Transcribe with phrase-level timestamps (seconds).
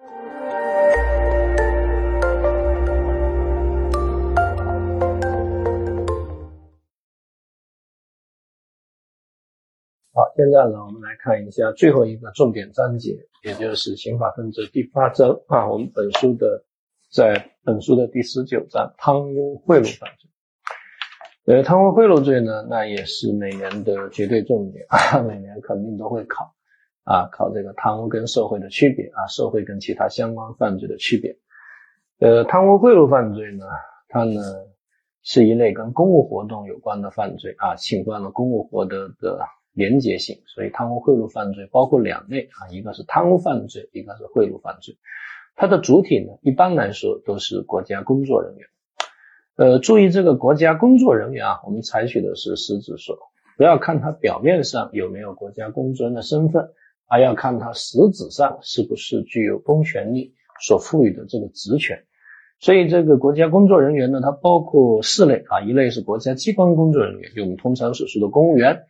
[0.00, 0.06] 好，
[10.36, 16.64] 现在呢，我们来看一下最后一个重点章节，也就是刑法分则第八章啊，我们本书的
[17.10, 20.30] 在本书的第十九章贪污贿赂犯罪。
[21.56, 26.54] 呃，贪污贿赂罪呢，那也是每年的绝对重点啊， 每年肯定都会考
[27.08, 31.36] 啊，考这个贪污跟受贿的区别啊，受贿跟其他相关犯罪的区别。
[32.18, 33.64] 呃，贪污贿赂犯罪呢，
[34.08, 34.42] 它呢
[35.22, 39.40] 是一类跟公务活动有关的犯罪啊，侵犯了公务活动的。
[39.74, 44.96] 廉洁性，所以贪污贿赂犯罪包括两类啊，一个是贪污犯罪，一个是贿赂犯罪。
[45.54, 48.66] 它的主体呢，一般来说都是国家工作人员。
[49.54, 53.16] 呃，注意这个国家工作人员啊，我们采取的是实质说，
[53.56, 56.70] 不要看他表面上有没有国家工作人员的身份，
[57.08, 62.04] 而要看他实质上是不是具有公权力所赋予的这个职权。
[62.60, 68.80] 所以这个国家工作人员呢，它包括四类啊，一类是国家机关工作人员，就我们通常所说的公务员。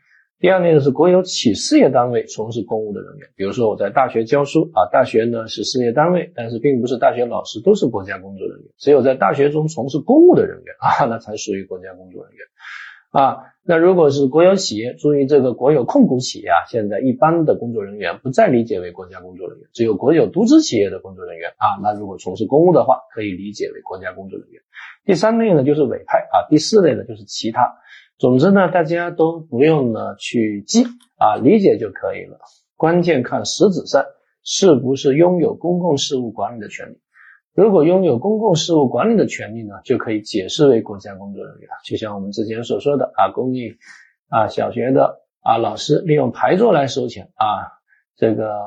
[0.41, 12.47] 第二类呢是国有企事业单位从事公务的人员，比如说我在大学教书啊，大学呢是事业单位，但是并不是大学老师都是国家工作人员，只有在大学中从事公务的人员啊， 那才属于国家工作人员
[13.11, 13.39] 啊。
[13.65, 24.63] 那如果是国有企业，注意这个国有控股企业啊，现在一般的工作人员不再理解为国家工作人员，只有国有独资企业的工作人员啊，那如果从事公务的话，可以理解为国家工作人员。
[25.05, 27.77] 第三类呢就是委派啊，第四类呢就是其他。
[28.17, 30.85] 总之呢，大家都不用呢去记
[31.19, 32.39] 啊，理解就可以了。
[32.75, 34.05] 关键看实质上
[34.43, 37.01] 是不是拥有公共事务管理的权利。
[37.55, 41.69] 如果拥有公共事务管理的权利呢，就可以解释为国家工作人员。
[41.85, 43.77] 就像我们之前所说的啊，公立
[44.29, 47.73] 啊小学的啊老师利用排座来收钱啊，
[48.17, 48.61] 这个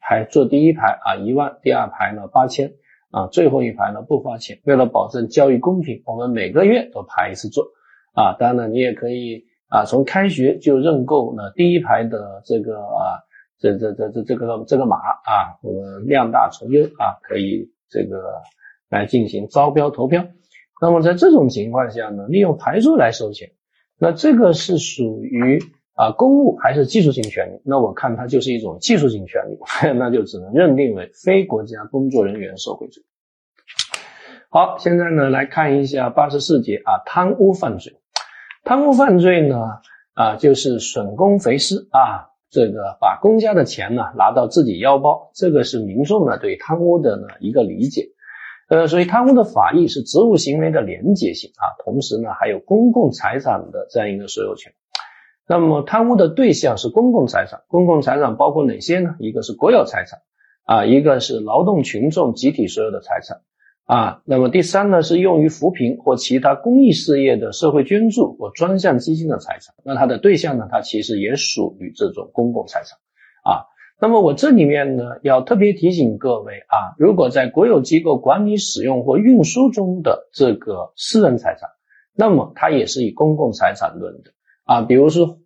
[0.00, 2.74] 排坐第一排啊一万，第二排呢八千
[3.10, 4.60] 啊，最后一排呢不花钱。
[4.64, 7.66] 为了保证教育公平，我们每个月都排一次座。
[8.14, 13.24] 啊，当然了，你也可以啊，从开学就认购呢第一排的这个啊，
[13.58, 18.40] 这这这这这个这个码啊，我们量大从优啊，可以这个
[18.88, 20.26] 来进行招标投标。
[20.80, 23.50] 那么在这种情况下呢，利用排数来收钱，
[23.98, 25.62] 那这个是属于
[25.94, 27.60] 啊公务还是技术性权利？
[27.64, 29.58] 那我看它就是一种技术性权利，
[29.96, 33.04] 那就只能认定为非国家工作人员受贿罪。
[34.50, 38.00] 好，现在呢来看一下八十四节啊，贪污犯罪。
[38.64, 39.56] 贪污犯罪呢，
[40.14, 48.10] 啊，就是损公肥私啊，这个把公家的钱呢拿到自己腰包，这个是民众呢对贪污的呢一个理解。
[48.68, 54.74] 呃，所以贪污的法益是职务行为的廉洁性啊，同时呢还有公共财产的这样一个所有权。
[55.48, 59.16] 那么贪污的对象是公共财产，公共财产包括哪些呢？
[59.18, 60.20] 一个是国有财产
[60.64, 63.40] 啊，一个是劳动群众集体所有的财产。
[63.84, 69.74] 啊，那么第三呢，是用于扶贫或其他公益事业的社会捐助或专项基金的财产。
[69.84, 72.96] 那它的对象呢，它其实也属于这种公共财产。
[73.44, 73.66] 啊，
[74.00, 81.68] 那么我这里面呢，要特别提醒各位啊，如果在国有机构管理、使用或运输中的这个私人财产，
[82.14, 84.30] 那么它也是以公共财产论的。
[84.64, 85.38] 啊，比如说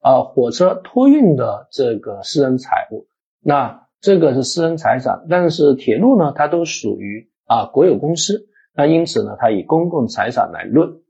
[0.00, 3.06] 啊，火车托运的这个私人财物，
[3.40, 7.30] 那这个是私人财产，但是铁路呢，它都属于。
[7.52, 11.02] 啊，国有公司，那因此呢，它以公共财产来论。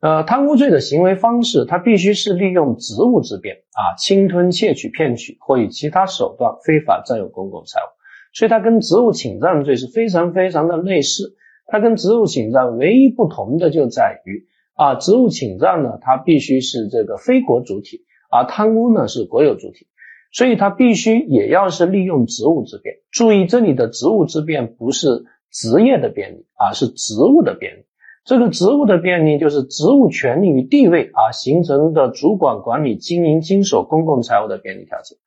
[0.00, 7.88] 呃，贪污罪的行为方式，它必须是利用职务之便啊，侵吞、窃取、骗取或以其他手段非法占有公共财物。
[8.32, 11.36] 所以它跟职务侵占罪是非常非常的类似。
[11.66, 19.86] 它跟职务侵占唯一不同的就在于啊，职务侵占呢，它必须是这个非国主体，而贪污呢是国有主体，
[20.32, 22.96] 所以它必须也要是利用职务之便。
[23.10, 25.26] 注意这里的职务之便不是。
[25.54, 27.86] 职业的便利啊，是职务的便利。
[28.24, 35.18] 这个职务的便利就是职务权利与地位啊形成的主管管理、经营、经手公共财物的便利条件。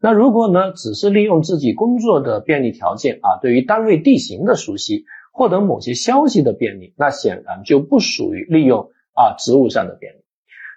[0.00, 10.18] 那如果呢，只是利用自己工作的便利条件啊，对于单位地形的熟悉，获得某些消息的便利，那显然就不属于利用啊职务上的便利。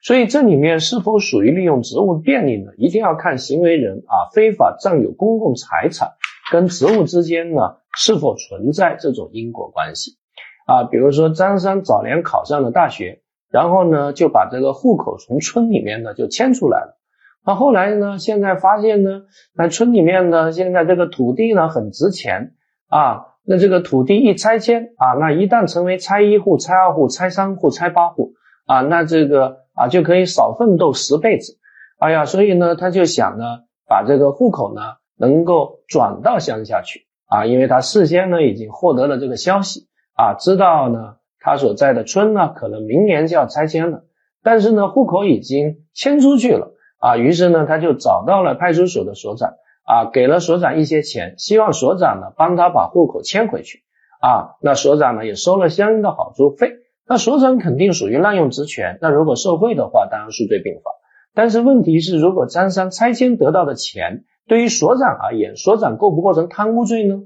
[0.03, 2.71] 所以这里面是否属于利用职务便利呢？
[2.77, 6.11] 一定要看行为人啊非法占有公共财产。
[6.51, 10.17] 跟职务之间呢，是否存在这种因果关系
[10.65, 10.83] 啊？
[10.83, 16.97] 比如说张三早年考上了大学，然后呢就把这个户口从村里面呢就迁出来了。
[17.45, 19.23] 那后来呢，现在发现呢，
[19.53, 22.53] 那村里面呢现在这个土地呢很值钱
[22.87, 23.27] 啊。
[23.45, 28.33] 那这个土地一拆迁啊，那一旦成为拆一户、拆二户、拆三户、拆八户
[28.65, 31.57] 啊，那这个啊就可以少奋斗十辈子。
[31.97, 33.45] 哎呀，所以呢他就想呢
[33.87, 34.81] 把这个户口呢。
[35.19, 37.01] 能够转到乡下去。
[37.27, 39.87] 啊，因为他事先呢已经获得了这个消息。
[40.13, 44.05] 啊，知道呢他所在的村呢可能明年就要拆迁了，
[44.41, 46.73] 但是呢户口已经迁出去了。
[46.97, 49.53] 啊，于是呢他就找到了派出所的所长。
[49.83, 53.83] 啊，给了所长一些钱，希望所长呢帮他把户口迁回去。
[54.21, 56.73] 啊，那所长呢也收了相应的好处费，
[57.07, 60.91] 那所长肯定属于滥用职权，那如果受贿的话，当然数罪并罚。
[61.33, 67.21] 但是问题是，如果张三拆迁得到的钱，对于所长而言，所长构不构成贪污罪呢？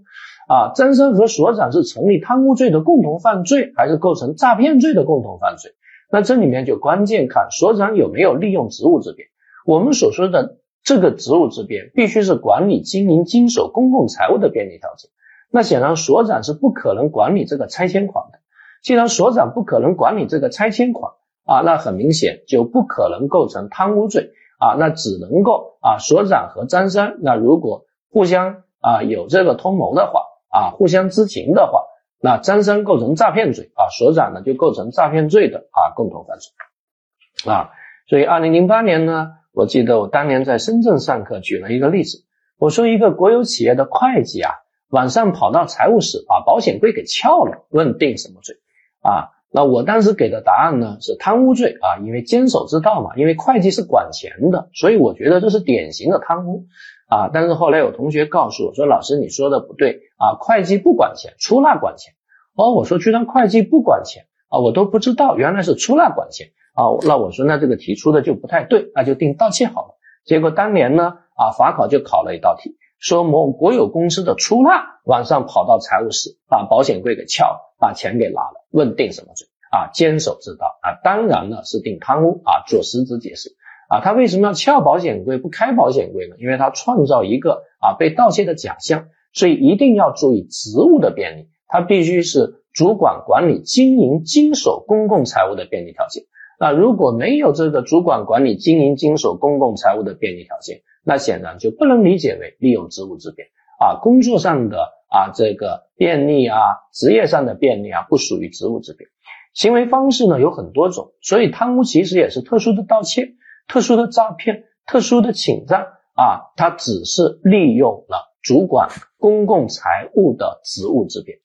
[0.48, 5.72] 啊，张三和所长是成立贪污罪的共同犯罪，还是构成诈骗罪的共同犯罪？
[6.12, 9.30] 那这里面就关键看所长有没有利用职务之便。
[9.66, 15.10] 我们所说的这个职务之便，必须是管理、经营、经手公共财物的便利条件。
[15.50, 18.40] 那显然所长是不可能管理这个拆迁款的。
[18.84, 21.14] 既然所长不可能管理这个拆迁款
[21.46, 24.31] 啊，那很明显就不可能构成贪污罪。
[24.63, 31.83] 啊，那只能够啊，所长和张三，那如果互相啊有这个通谋的话，啊，互相知情的话，
[32.21, 37.71] 那张三构成诈骗罪啊，所长呢就构成诈骗罪的啊共同犯罪啊。
[38.07, 42.24] 所以二零零八年呢，我记得我当年在深圳上课举了一个例子，
[42.57, 44.51] 我说一个国有企业的会计啊，
[44.89, 48.56] 晚上跑到财务室把保险柜给撬了，问定什么罪
[49.01, 49.36] 啊？
[49.54, 56.66] 那我当时给的答案呢是贪污罪啊，因为监守自盗嘛，因为会计是管钱的，所以我觉得这是典型的贪污
[57.08, 57.30] 啊。
[57.32, 62.16] 但是后来有同学告诉我说，老师你说的不对啊，会计不管钱，出纳管钱。
[62.56, 66.90] 哦，我说居然会计不管钱啊，我都不知道原来是出纳管钱啊。
[67.08, 69.98] 那我说那这个题出的就不太对，那就定盗窃好了。
[70.26, 77.70] 结果当年呢啊，法考就考了一道题，说某国有公司的出纳晚上跑到财务室把保险柜给撬了。
[77.84, 79.92] 把钱给拿了，问定什么罪啊？
[79.94, 81.04] 监守自盗啊？
[81.04, 82.64] 当然了，是定贪污啊。
[82.66, 83.58] 做实质解释
[83.90, 86.38] 啊，他为什么要撬保险柜不开保险柜呢？
[86.40, 96.24] 因为他创造一个啊被盗窃的假象，所以一定要注意职务的便利，他必须是主管管理、经营、经手公共财物的便利条件。
[96.58, 103.48] 那如果没有这个主管管理、经营、经手公共财物的便利条件，那显然就不能理解为利用职务之便
[103.80, 105.04] 啊，工作上的。
[105.14, 106.58] 啊，这个便利啊，
[106.92, 109.08] 职业上的便利啊，不属于职务之便。
[109.54, 113.36] 行为方式呢有很多种，所以贪污其实也是特殊的盗窃、
[113.68, 115.82] 特殊的诈骗、特殊的侵占
[116.16, 118.90] 啊，它只是利用了主管
[119.20, 121.38] 公共财物的职务之便。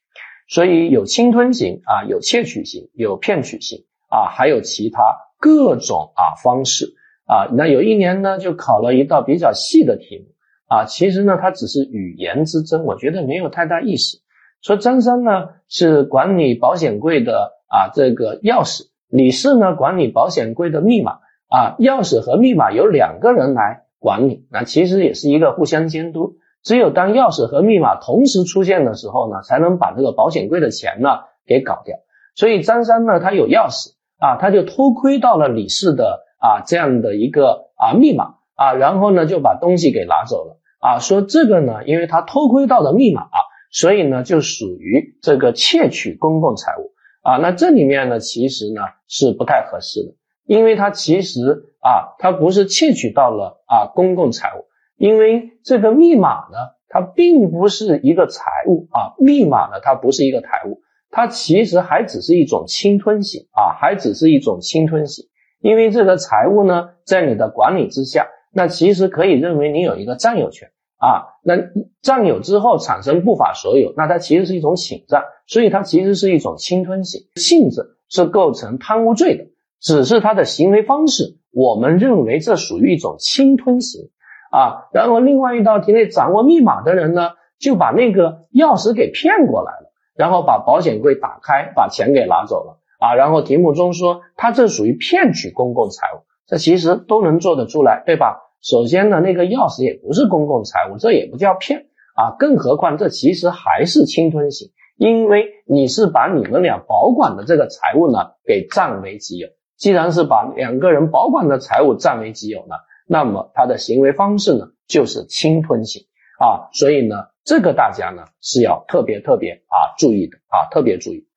[0.48, 5.02] 所以有侵吞型啊，有窃取型，有骗取型啊，还有其他
[5.38, 6.94] 各种啊方式
[7.28, 7.46] 啊。
[7.52, 10.24] 那有一年呢，就考了一道比较细的题目。
[10.66, 14.18] 啊，其实呢，它只是语言之争，我觉得没有太大意思。
[14.62, 21.18] 说张三呢是管理保险柜的啊，这个钥匙；李四呢管理保险柜的密码。
[21.50, 26.34] 啊，钥匙和密码由两个人来管理，那其实也是一个互相监督。
[26.62, 31.96] 只有当钥匙和密码同时出现的时候呢，才能把这个保险柜的钱呢给搞掉。
[32.34, 40.58] 所以张三呢，他有钥匙啊，他就偷窥到了李四的啊这样的一个啊密码啊，然后呢就把东西给拿走了。
[40.80, 43.28] 啊，说这个呢，因为他偷窥到的密码，
[43.72, 46.92] 所以呢就属于这个窃取公共财物
[47.22, 47.36] 啊。
[47.38, 50.14] 那这里面呢，其实呢是不太合适的，
[50.46, 56.58] 因为他其实啊，他不是窃取到了啊公共财物，因为这个密码呢，
[56.88, 60.80] 它并不是一个财物啊，密码呢它不是一个财物，
[61.10, 65.26] 它其实还只是一种侵吞型啊，还只是一种侵吞型，
[65.60, 68.28] 因为这个财物呢在你的管理之下。
[68.50, 71.54] 那其实可以认为你有一个占有权啊，那
[72.00, 79.44] 占有之后产生不法所有，那它其实是一种侵占，所以它其实是一种侵吞性性质，是构成贪污罪的。
[79.80, 84.08] 只是它的行为方式，我们认为这属于一种侵吞型
[84.50, 84.88] 啊。
[84.92, 93.14] 然后另外一道题内掌握密码的人呢，就把那个钥匙给骗过来了，然后把保险柜打开，把钱给拿走了啊。
[93.14, 96.26] 然后题目中说他这属于骗取公共财物。
[96.46, 98.40] 这其实都能做得出来，对吧？
[98.62, 102.36] 首先呢，那个钥匙也不是公共财物，这也不叫骗啊。
[102.38, 109.48] 更何况这其实还是侵吞型，因为你是把你们俩保管的这个财物呢给占为己有。
[109.76, 112.76] 既然是把两个人保管的财物占为己有呢，
[113.06, 116.04] 那么他的行为方式呢就是侵吞型
[116.40, 116.72] 啊。
[116.72, 121.27] 所以呢，这个大家呢是要特别特别啊注意的啊，特别注意。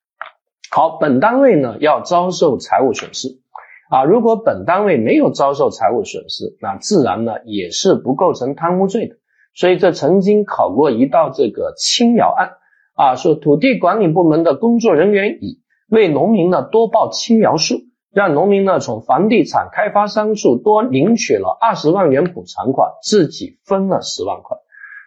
[0.74, 3.28] 好，本单位呢要遭受财务损失。
[3.90, 9.16] 啊，如果本单位没有遭受财务损失，那自然呢也是不构成贪污罪的。
[9.54, 12.52] 所以这曾经考过一道这个青苗案
[12.94, 15.60] 啊，说土地管理部门的工作人员乙
[15.90, 24.56] 为农民呢多报青苗数，让农民呢从房地产开发商处多领取了二十万元补偿款，自己分了十万块。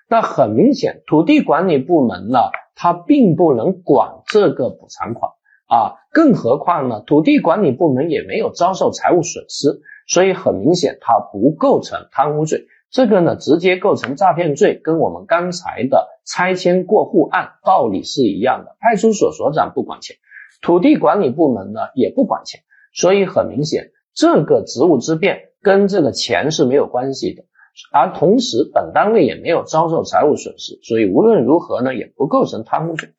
[0.07, 2.38] 那很明显，土地管理部门呢，
[2.75, 5.31] 他并不能管这个补偿款
[5.67, 12.67] 啊，更何况呢，土地管理部门也没有遭受财务损失，所以很明显，它不构成贪污罪。
[12.91, 18.77] 这个呢，直接构成诈骗罪，跟我们刚才的拆迁过户案道理是一样的。
[18.79, 20.17] 派出所所长不管钱，
[20.62, 22.62] 土地管理部门呢也不管钱，
[22.93, 27.43] 所以很明显，这个职务之便跟这个钱是没有关系的。
[27.91, 33.10] 而同时，本单位也没有遭受财务损失，所以无论如何呢，也不构成贪污罪。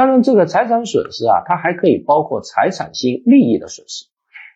[0.00, 4.06] 当然，这个财产损失啊，它还可以包括财产性利益的损失。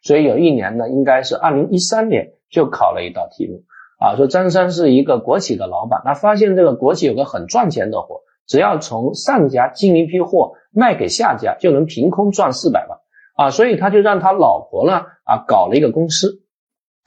[0.03, 3.63] 所以有一年呢，应该是二零一三年就考了一道题目
[3.99, 12.99] 啊，说张三是一个国企的老板，他发现这个国企有个很赚钱的活，只要从上家进一批货卖给下家，就能凭空赚四百万
[13.37, 16.41] 啊，所以他就让他老婆呢啊搞了一个公司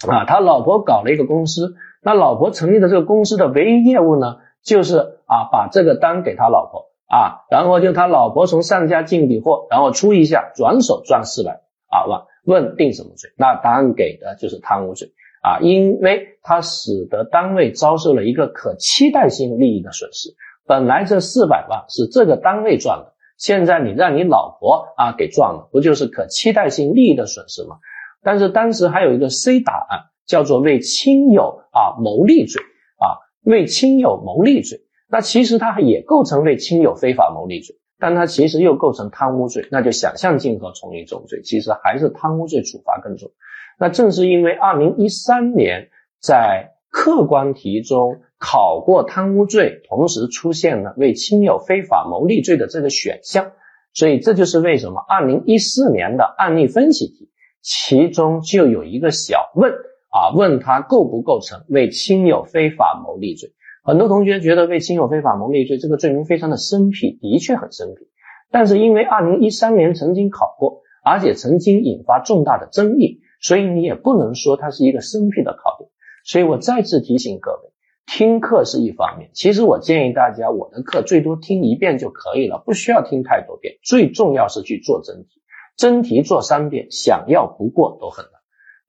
[0.08, 1.74] 啊，他老婆搞了一个公司。
[2.03, 12.21] 那老婆成立的这个公司的唯一业务呢，就是啊把这个单给他老婆啊，然后就他老婆从上家进笔货，然后出一下，转手赚四百啊万。
[12.45, 13.29] 问定什么罪？
[13.37, 15.11] 那答案给的就是贪污罪
[15.41, 20.29] 啊，因为他使得单位遭受了一个可期待性利益的损失。
[20.65, 27.77] 本来这四百万是这个单位赚的，现在你让你老婆啊给赚了，不就是可期待性利益的损失吗？
[28.23, 29.99] 但是当时还有一个 C 答案。
[30.27, 32.61] 叫做为亲友啊谋利罪
[32.99, 43.31] 啊，为亲友谋利罪，那其实它也构成为亲友非法牟利罪，但它其实又构成贪污罪，那就想象竞合从一重罪，其实还是贪污罪处罚更重。
[43.79, 45.89] 那正是因为二零一三年
[46.21, 53.51] 在客观题中考过贪污罪，同时出现了为亲友非法牟利罪的这个选项，
[53.93, 57.29] 所以这就是为什么二零一四年的案例分析题
[57.61, 59.73] 其中就有一个小问。
[60.09, 63.51] 啊，问他构不构成为亲友非法牟利罪？
[63.88, 68.10] 很多同学觉得为亲友非法谋利罪这个罪名非常的生僻，的确很生僻。
[68.51, 75.89] 但是因为二零一三年曾经考过，而且曾经引发重大的争议，所以你也不能说它是一个生僻的考点。
[76.25, 77.72] 所以我再次提醒各位，
[78.06, 83.75] 听课是一方面，其实我建议大家，我的课最多听一遍就可以了，不需要听太多遍。
[83.84, 85.41] 最重要是去做真题，
[85.77, 88.32] 真题做三遍，想要不过都很难。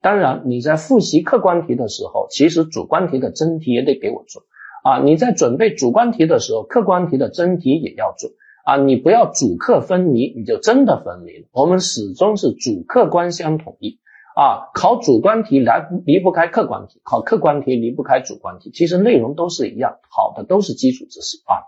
[0.01, 4.41] 当然，你在复习客观题的时候，其实主观题的真题也得给我做
[4.83, 4.99] 啊。
[5.03, 8.29] 你在准备主观题的时候，客观题的真题也要做
[8.65, 8.77] 啊。
[8.77, 11.47] 你不要主客分离，你就真的分离了。
[11.51, 13.99] 我们始终是主客观相统一
[14.35, 14.69] 啊。
[14.73, 21.65] 考主观题来离不开客观题，考客观题离不开主观题，其实内容都是一样，考的都是基础知识啊。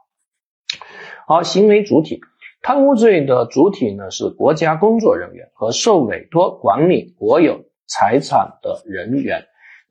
[1.27, 2.21] 好，行为主体，
[2.61, 7.61] 贪污罪的主体呢是国家工作人员和受委托管理国有。
[7.93, 9.43] 财产的人员，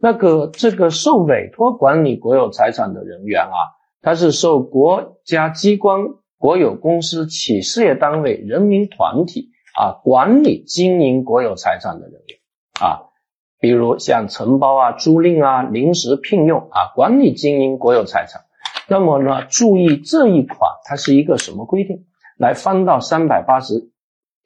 [0.02, 6.00] 那个这个受委托管理国有财产的人员啊，他是受国家机关、
[6.38, 12.38] 国有公司、企事业单位、人民团体啊管理经营国有财产的人员
[12.80, 13.12] 啊，
[13.60, 18.42] 比如像承包啊、租赁啊、临时聘用啊，管理经营国有财产。
[18.88, 22.06] 那么呢，注意这一款它是一个什么规定？
[22.38, 23.90] 来翻到三百八十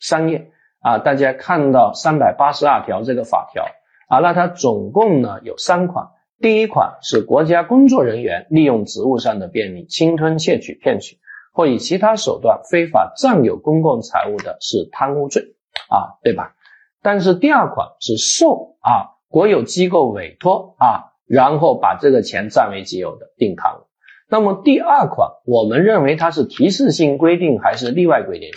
[0.01, 0.51] 三页。
[0.81, 3.65] 啊，大家看到三百八十二条这个法条
[4.09, 6.09] 啊，那它总共呢有三款。
[6.41, 11.19] 第一款是国家工作人员利用职务上的便利侵吞、窃取、骗取
[11.53, 15.55] 或以其他手段非法占有公共财物的，是贪污罪
[15.89, 16.55] 啊，对吧？
[17.03, 23.85] 但是第二款是受啊国有机构委托啊，然后把这个钱占为己有的，定贪污。
[24.29, 28.51] 那么第二款，我们认为它是提示性规定还是例外规定？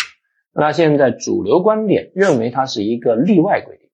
[0.53, 3.86] 那现在主流观点认为它是一个例外规定。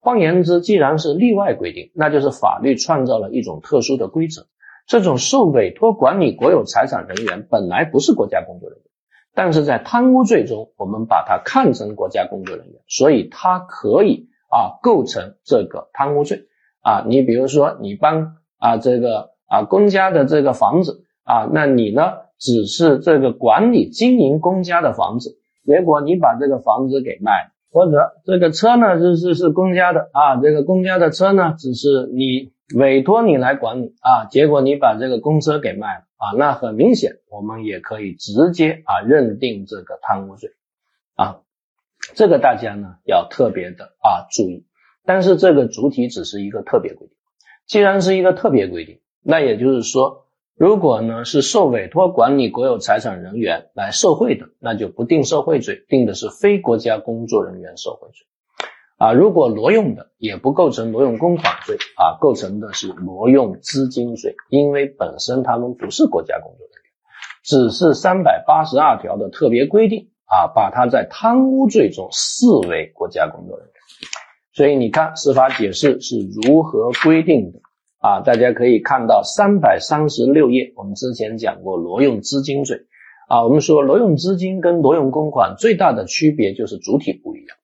[0.00, 4.46] 换言之，既然是例外规定，那就是法律创造了一种特殊的规则。
[4.86, 8.84] 这种受委托管理国有财产人员本来不是国家工作人员，
[9.34, 16.46] 但是在贪污罪中，我们把它看成国家工作人员，所以它可以啊构成这个贪污罪
[16.80, 17.04] 啊。
[17.06, 25.38] 你比如说，你帮啊这个啊公家的这个房子啊，那你呢只是这个管理经营公家的房子。
[25.66, 40.50] 结果你把这个房子给卖了，或者这个车呢是是是公家的啊，这个公家的车呢只是你委托你来管理啊，结果你把这个公车给卖了啊，那很明显我们也可以直接啊认定这个贪污罪
[41.14, 41.40] 啊，
[42.14, 44.66] 这个大家呢要特别的啊注意，
[45.04, 47.16] 但是这个主体只是一个特别规定，
[47.66, 50.26] 既然是一个特别规定，那也就是说。
[50.60, 58.26] 如果呢是受委托管理国有财产人员来受贿的，那就不定受贿罪，定的是非国家工作人员受贿罪。
[58.98, 66.90] 啊，如果挪用的也不构成挪用公款罪，啊，构成的是挪用资金罪，因为本身他们不是国家工作人员。
[67.42, 73.74] 只是三百八十二条的特别规定啊，把他在贪污罪中视为国家工作人员。
[74.52, 77.60] 所以你看司法解释是如何规定的
[78.00, 78.20] 啊？
[78.20, 82.86] 大家可以看到三百三十六页，我们之前讲过挪用资金罪
[83.28, 83.44] 啊。
[83.44, 87.56] 我们说挪用资金跟挪用公款最大的区别就是主体不一样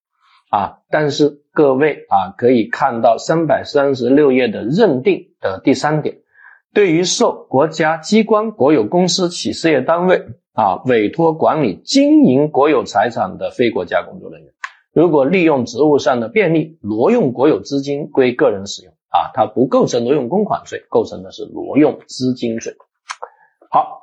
[0.50, 0.78] 啊。
[0.90, 6.18] 但是各位啊，可以看到三百三十六页的认定的第三点。
[6.74, 14.52] 对于受国家机关、国有公司、企事业单位啊委托管理经营国有财产的非国家工作人员，
[14.92, 22.74] 如果利用职务上的便利挪用国有资金归个人使用啊，它不构成挪用公款罪，构成的是挪用资金罪。
[23.70, 24.02] 好，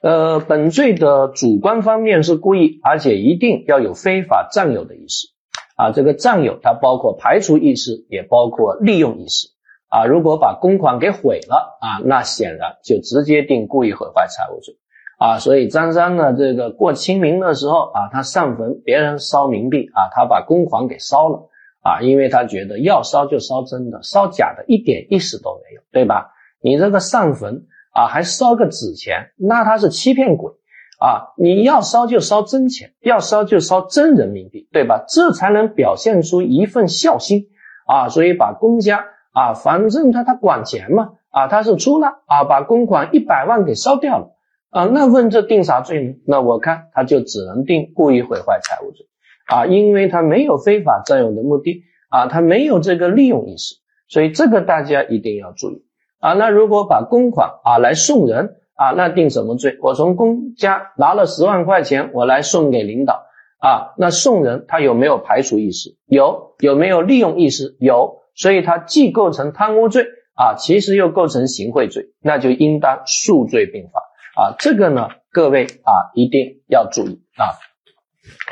[0.00, 5.28] 呃，本罪的主观方面是故意，而且一定要有非法占有的意思
[5.76, 5.92] 啊。
[5.92, 9.48] 这个占有它包括排除意识，也包括利用意识。
[9.90, 14.74] 啊，如果把公款给毁了啊，那显然就直接定故意毁坏财物罪
[15.18, 15.38] 啊。
[15.38, 21.48] 所以张三呢，这个过清明的时候啊，他上坟，别人烧冥币啊，他把公款给烧了
[21.88, 26.32] 啊，因为他觉得要烧就烧真的，烧假的一点意思都没有，对吧？
[26.60, 27.64] 你这个上坟
[27.94, 30.52] 啊，还烧个纸钱，那他是欺骗鬼
[31.00, 31.32] 啊！
[31.38, 35.04] 你要烧就烧真钱，要烧就烧真人民币，对吧？
[35.08, 37.46] 这才能表现出一份孝心
[37.86, 38.08] 啊！
[38.08, 39.06] 所以把公家。
[39.30, 44.34] 啊，反正他他管钱嘛，啊，他是出了啊，把公款一百万给烧掉了
[44.70, 46.14] 啊，那问这定啥罪呢？
[46.26, 49.06] 那我看他就只能定故意毁坏财物罪
[49.48, 53.76] 啊，因为他没有非法占有的目的啊，他没有这个利用意识，
[54.08, 55.82] 所以这个大家一定要注意
[56.20, 56.34] 啊。
[56.34, 59.76] 那如果把公款啊来送人啊，那定什么罪？
[59.80, 63.24] 我从公家拿了十万块钱，我来送给领导
[63.58, 65.96] 啊，那送人他有没有排除意识？
[66.06, 67.76] 有，有没有利用意识？
[67.80, 68.18] 有。
[68.34, 74.00] 所以他既构成贪污罪啊，其实又构成行贿罪，那就应当数罪并罚
[74.40, 74.54] 啊。
[74.60, 77.58] 这个呢，各位啊一定要注意啊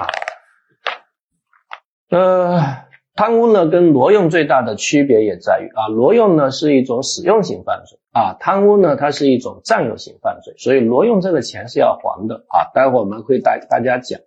[0.02, 0.10] 啊。
[2.16, 2.62] 呃，
[3.14, 12.72] 贪污呢跟挪用最大的区别也在于啊，挪用呢是一种使用型犯罪啊，贪污呢它是一种占有型犯罪，所以挪用这个钱是要还的啊。
[12.72, 14.18] 待会我们会带大家讲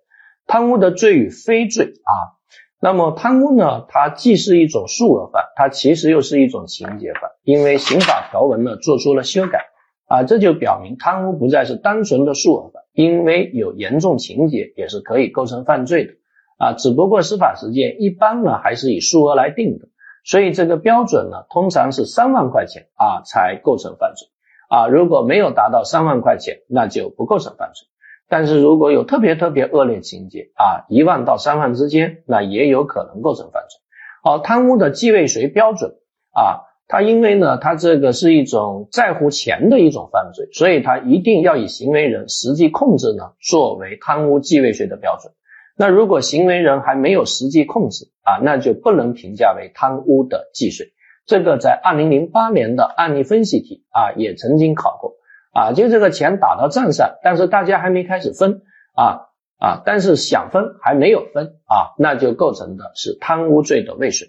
[0.46, 2.38] 贪污的罪与非罪啊。
[2.80, 3.86] 那么贪污呢？
[3.88, 9.66] 它既是一种数额犯，它其实又是一种情节犯，因为刑法条文呢做出了修改
[10.06, 16.12] 啊，这就表明贪污不再是单纯的数额犯，因为有严重情节也是可以构成犯罪的
[16.60, 16.74] 啊。
[16.74, 19.88] 只不过司法实践一般呢还是以数额来定的，
[20.24, 24.28] 所以这个标准呢通常是三万块钱啊才构成犯罪
[24.68, 27.88] 啊，如果没有达到三万块钱，那就不构成犯罪。
[28.28, 33.80] 但是如果有特别特别恶劣情节啊，一万到三万之间，那也有可能构成犯罪。
[34.22, 35.96] 好，贪污的既未遂标准
[36.32, 45.32] 啊，它因为呢，它这个是一种在乎钱的一种犯罪，所以它一定要以行为人实际控制呢作为贪污既未遂的标准。
[45.80, 50.92] 那如果行为人还没有实际控制啊，那就不能评价为贪污的既遂。
[51.24, 55.14] 这个在二零零八年的案例分析题啊也曾经考过。
[55.54, 58.60] 啊，就这个钱打到账上，但是大家还没开始分
[58.94, 64.28] 啊啊，但是想分还没有分啊，那就构成的是贪污罪的未遂。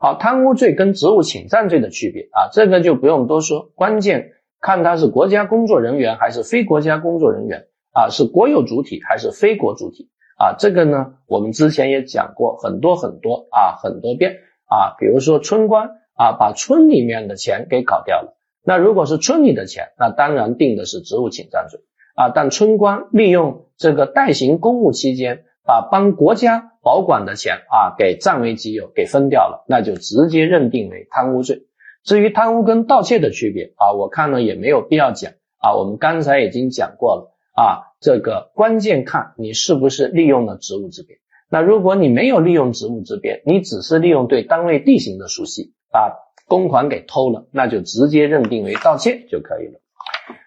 [0.00, 18.36] 好，贪污罪跟职务侵占罪的区别啊，这个就不用多说，关键看他是国家工作人员还是非国家工作人员啊，是国有主体还是非国主体啊，这个呢，我们之前也讲过很多很多啊，很多遍啊，比如说村官啊，把村里面的钱给搞掉了。
[18.64, 21.80] 那如果是村里的钱，那当然定的是职务侵占罪
[22.14, 22.30] 啊。
[22.30, 31.62] 但村官利用这个代行公务期间，把帮国家保管的钱啊给占为己有，给分掉了，那就直接认定为贪污罪。
[32.04, 35.74] 至于贪污跟盗窃的区别啊，我看呢也没有必要讲啊。
[35.74, 41.18] 我们刚才已经讲过了啊，这个关键看你是不是利用了职务之便。
[41.50, 46.24] 那如果你没有利用职务之便，你只是利用对单位地形的熟悉把。
[46.50, 49.80] 公款给偷了，那就直接认定为盗窃就可以了。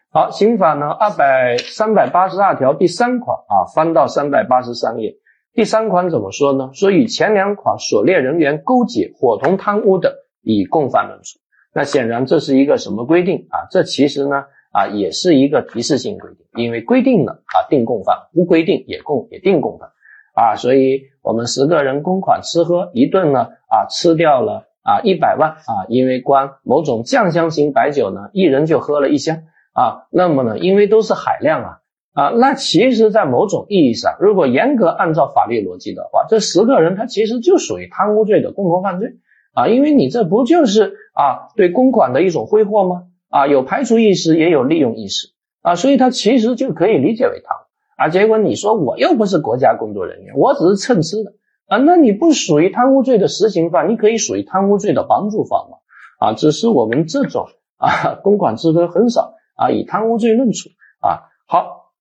[0.10, 5.18] 好，刑法呢二百三百八十二条第三款啊，翻到三百八十三页，
[5.54, 6.72] 第三款怎么说呢？
[6.74, 11.38] 说与前两款所列人员勾结伙同贪污的，以共犯论处。
[11.72, 13.70] 那显然这是一个什么规定啊？
[13.70, 19.90] 这其实呢啊也是一个提示性规定，因为规定了啊定共犯，不规定也共也定共犯
[20.34, 20.56] 啊。
[20.56, 24.68] 所以我们十个人公款吃喝一顿呢啊吃掉了。
[24.84, 31.78] 啊，一百万啊，因为光某种酱香型白酒呢，一人就喝了一箱啊，那么呢，因为都是海量啊
[32.14, 39.18] 啊，那其实，在某种意义上，如果严格按照法律逻辑的话，这十个人他其实就属于贪污罪的共同犯罪
[39.54, 43.04] 啊，因为你这不就是啊对公款的一种挥霍吗？
[43.32, 45.30] 啊，有排除意识，也有利用意识
[45.62, 47.62] 啊，所以他其实就可以理解为贪污
[47.98, 48.10] 啊。
[48.10, 51.34] 结果你说我又不是国家工作人员，我只是蹭吃的
[51.68, 55.78] 啊，那你不属于贪污罪的实行犯，你可以属于贪污罪的帮助方嘛？
[56.20, 61.32] 啊，只是我们这种啊公款制度很少啊，以贪污罪论处啊。
[61.48, 61.94] 好，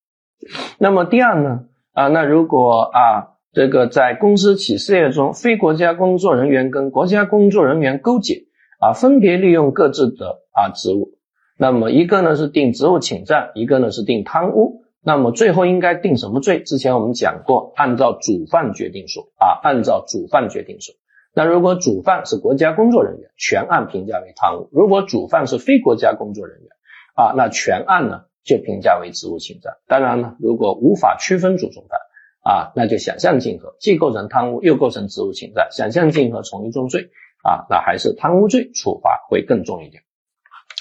[0.79, 8.45] 那么第二呢啊，那如果啊这个在公司企事业中，非国家工作人员跟国家工作人员勾结
[8.81, 11.15] 啊，分别利用各自的啊职务，
[11.61, 16.63] 那么一个呢是定职务侵占，一个呢是定贪污，那么最后应该定什么罪？
[16.63, 20.95] 之前我们讲过，按照主犯决定说啊，按照主犯决定说。
[21.35, 26.69] 那如果主犯是国家工作人员，全案评价为贪污；如果主犯是非国家工作人员，
[27.15, 29.75] 啊，那全案呢就评价为职务侵占。
[29.87, 32.01] 当然呢，如果无法区分主从犯，
[32.43, 37.11] 啊，那就想象竞合，既构成贪污又构成职务侵占，想象竞合从一重罪，
[37.45, 40.05] 啊，那还是贪污罪处罚会更重一点。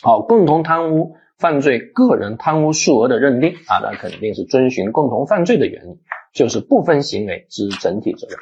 [0.02, 6.00] 好，共同贪污犯罪个人贪污数额的认定，啊，那肯定是遵循共同犯罪的原理，
[6.34, 8.38] 就是部分行为之整体责任。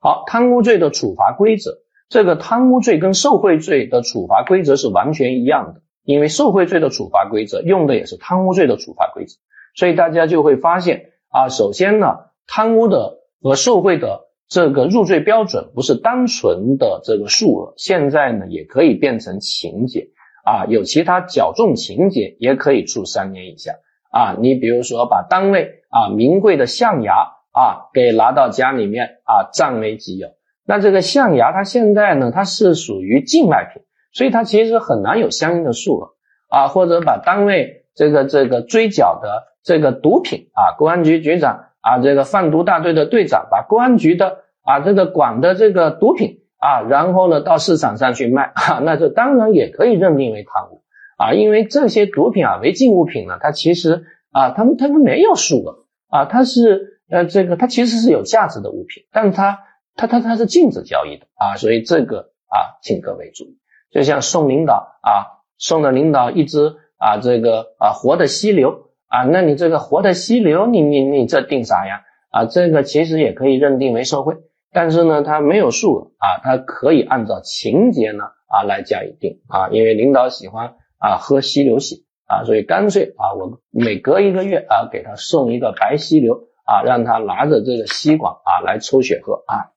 [0.00, 1.78] 好，贪污罪的处罚规则，
[2.08, 9.36] 这个贪污罪跟受贿罪的处罚规则是完全一样的，因为受贿罪的处罚规则用的也是贪污罪的处罚规则，
[9.74, 20.08] 所以大家就会发现啊，首先呢，贪污的和受贿的这个入罪标准不是单纯的这个数额，现在呢也可以变成情节
[20.44, 23.72] 啊，有其他较重情节也可以处三年以下
[24.10, 27.38] 啊，你比如说把单位啊名贵的象牙。
[27.54, 30.28] 啊，给拿到家里面啊，占为己有。
[30.64, 33.82] 那这个象牙，它现在呢，它是属于境外品，
[34.14, 36.08] 所以它其实很难有相应的数额
[36.48, 36.68] 啊。
[36.68, 50.82] 或者把单位这个这个追缴的这个毒品啊，公安局局长啊，这个贩毒大队的队长，把公安局的啊这个管的这个毒品啊，然后呢到市场上去卖， 啊，那这当然也可以认定为贪污
[51.18, 56.90] 啊，因为这些毒品啊，违禁物品呢，它其实啊，他们他们没有数额啊，它是。
[57.10, 59.58] 呃，这个它其实是有价值的物品，但是它
[59.96, 63.58] 它它它是禁止交易的啊，所以这个啊，请各位注意，
[63.90, 72.00] 就像送领导啊，送了领导一只啊这个啊活的犀牛啊，那你这个活的犀牛，你你你这定啥呀？
[72.30, 74.36] 啊，这个其实也可以认定为受贿，
[74.72, 86.48] 但是呢，它没有数额啊，它可以按照情节呢啊来加以定啊，因为领导喜欢啊喝犀牛血啊，所以干脆啊，我每隔一个月啊给他送一个白犀牛。
[86.64, 89.74] 啊，让他拿着这个吸管啊来抽血喝啊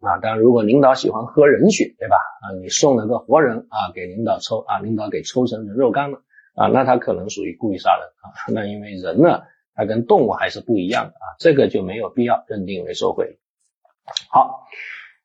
[0.00, 0.16] 啊！
[0.22, 2.16] 当然，如果领导喜欢喝人血，对吧？
[2.16, 6.22] 啊，你送了个活人啊给领导抽啊，领导给抽成人肉干了
[6.54, 8.32] 啊，那他可能属于故意杀人啊。
[8.48, 9.42] 那因为人呢，
[9.74, 13.38] 他跟动物还是不一样的啊，这个就没有必要认定为受贿。
[14.30, 14.66] 好，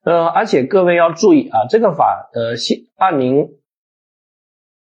[0.04, 2.56] 呃，而且各位要注意啊，这个法呃，
[2.98, 3.50] 二零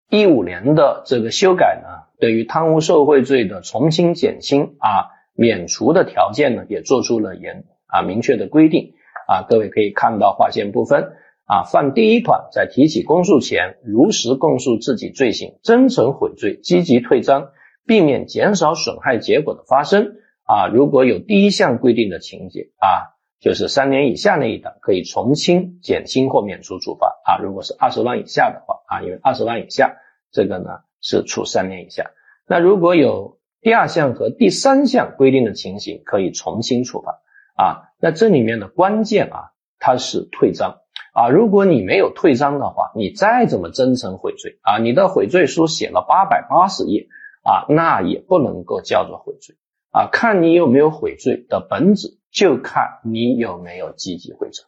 [0.10, 5.18] 一五年的这个修改呢，对于贪污受贿罪的从轻减轻啊。
[5.36, 11.14] 免除的条件呢，也做出了严啊明确的规定啊，各位可以看到划线部分
[11.46, 17.52] 啊，犯第一款在提起公诉前如实供述自己罪行，真诚悔罪，积极退赃，
[17.88, 20.68] 避免减少损害结果的发生啊。
[20.68, 27.38] 如果有第一项规定的情节啊，就是三年以下那一档可以从轻、减轻或免除处罚啊。
[27.42, 29.96] 如果是二十万以下的话啊，因为二十万以下
[30.32, 32.12] 这个呢是处三年以下。
[32.46, 37.22] 那如果有第二项和第三项规定的情形可以从轻处罚
[37.56, 40.80] 啊，那这里面的关键啊，它是退赃
[41.14, 41.30] 啊。
[41.30, 47.08] 如果你没有退赃的话，你再怎么真诚悔罪啊，你的悔罪书写了八百八十页
[47.44, 49.56] 啊，那也不能够叫做悔罪
[49.92, 50.10] 啊。
[50.12, 54.66] 看你有没有悔罪的本质，就看你有没有积极悔罪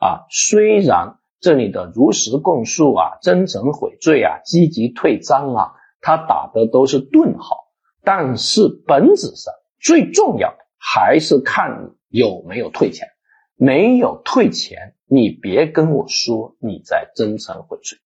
[0.00, 0.26] 啊。
[0.30, 7.56] 虽然这里的如实供述啊、真诚悔罪啊、积极退赃啊，它打的都是顿号。
[8.04, 13.06] 但是本质上最重要的还是看你有没有退钱，
[13.54, 17.98] 没有退钱，你别跟我说你在真诚悔罪，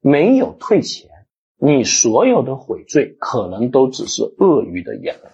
[0.00, 1.10] 没有退钱，
[1.58, 5.30] 你所有的悔罪可能都只是鳄鱼的眼泪。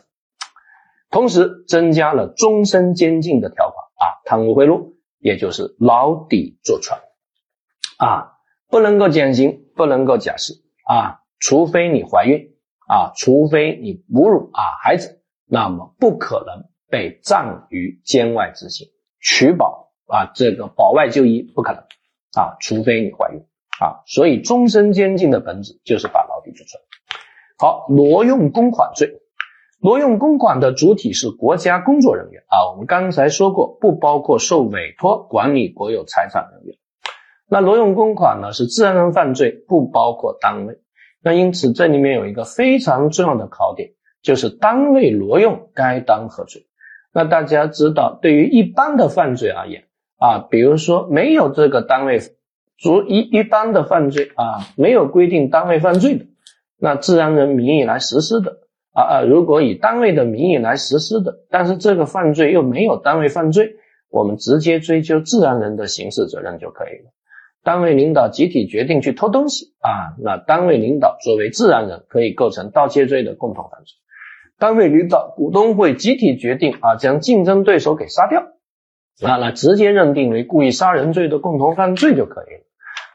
[1.16, 7.00] 同时增加了终身监禁的条款啊，贪污贿赂也就是牢底坐穿
[7.96, 8.33] 啊，
[8.68, 10.52] 不能够减刑，不能够假释
[10.85, 12.52] 啊，除非你怀孕。
[12.87, 18.87] 啊，除非你侮辱啊孩子，那么不可能被暂于监外执行
[19.18, 21.81] 取保啊，这个保外就医不可能
[22.38, 23.40] 啊，除非你怀孕
[23.81, 26.81] 啊，所以终身监禁的本质就是把牢底坐穿。
[27.59, 29.22] 好，挪用公款罪，
[29.78, 36.76] 挪用公款的主体是国家工作人员啊，我们刚才说过，不包括受委托管理国有财产人员。
[37.48, 40.78] 那挪用公款呢，是自然人犯罪，不包括单位。
[41.22, 43.90] 那因此，这里面有一个非常重要的考点
[44.22, 46.66] 就是单位挪用该当何罪。
[47.12, 49.84] 那大家知道，对于一般的犯罪而言
[50.18, 52.20] 啊，比如说没有这个单位
[52.78, 56.26] 足一一般的犯罪啊，没有规定单位犯罪的，
[56.78, 58.58] 那自然人名义来实施的
[58.96, 63.76] 啊啊，如果以单位的名义来实施的，但是这个犯罪又没有单位犯罪，
[64.09, 67.12] 我们直接追究自然人的刑事责任就可以了。
[67.62, 73.96] 单位领导集体决定去偷东西啊，那单位领导作为自然人，可以构成盗窃罪的共同犯罪。
[74.59, 78.40] 单位领导、股东会集体决定啊，将竞争对手给杀掉
[79.22, 82.62] 啊，那直接认定为故意杀人罪的共同犯罪就可以了。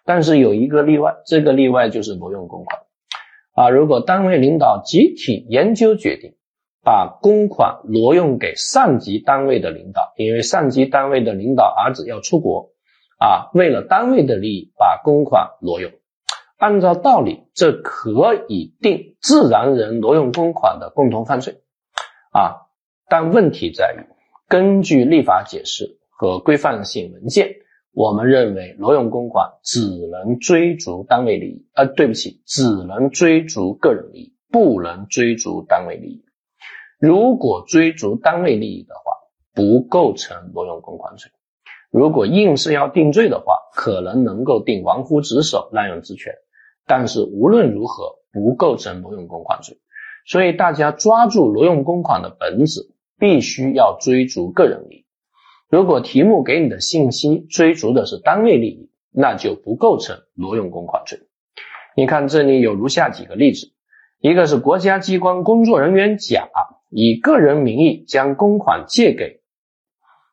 [0.06, 2.82] 但是有一个例外，这个例外就是挪用公款
[3.54, 3.70] 啊。
[3.70, 6.36] 如果单位领导集体研究决定，
[6.84, 12.72] 把公款挪用给上级单位的领导，因为上级单位的领导儿子要出国。
[13.20, 15.92] 啊，为了单位的利益把公款挪用，
[16.58, 21.62] 按照道理这可以定自然人挪用公款的共同犯罪
[22.32, 22.66] 啊，
[23.08, 24.02] 但问题在于，
[24.48, 27.58] 根据立法解释和规范性文件，
[27.94, 36.24] 我们认为挪用公款只能追逐单位利益，呃，对不起，只能追逐个人利益，不能追逐单位利益。
[37.00, 39.12] 如果追逐单位利益的话，
[39.54, 41.32] 不构成挪用公款罪。
[41.92, 46.34] 如果硬是要定罪的话，可能能够定玩忽职守、滥用职权，
[46.88, 49.78] 但是无论如何不构成挪用公款罪。
[50.26, 55.01] 所以大家抓住挪用公款的本质，必须要追逐个人利益。
[55.72, 61.22] 如果题目给你的信息追逐的是单位利益，那就不构成挪用公款罪。
[61.96, 63.72] 你看这里有如下几个例子：
[64.20, 66.50] 一个是国家机关工作人员甲
[66.90, 69.40] 以个人名义将公款借给。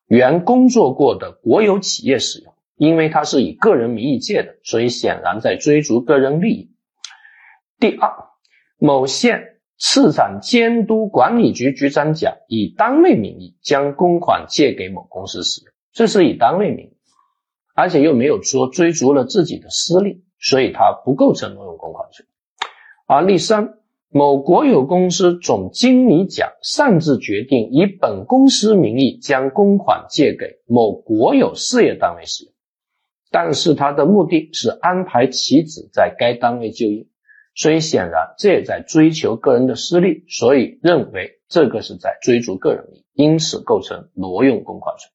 [0.08, 6.72] 原工作过的国有企业使用，因为他是以个人名义借的，所以显然在追逐个人利益。
[7.78, 8.10] 第二，
[8.76, 16.96] 某县市场监督管理局局长甲以单位名义将公款借给某公司使用，这是以单位名义，
[17.74, 22.26] 而且又没有说追逐了自己的私利，所以他不构成挪用公款罪。
[23.06, 23.74] 而例三。
[24.10, 32.52] 某国有公司总经理甲擅自决定以本公司名义将公款借给某国有事业单位使用，
[33.30, 37.06] 但是他的目的是安排其子在该单位就业，
[37.58, 45.10] 所以显然这也在追求个人的私利，所以认为这个是在追逐个人利益，因此构成挪用公款罪。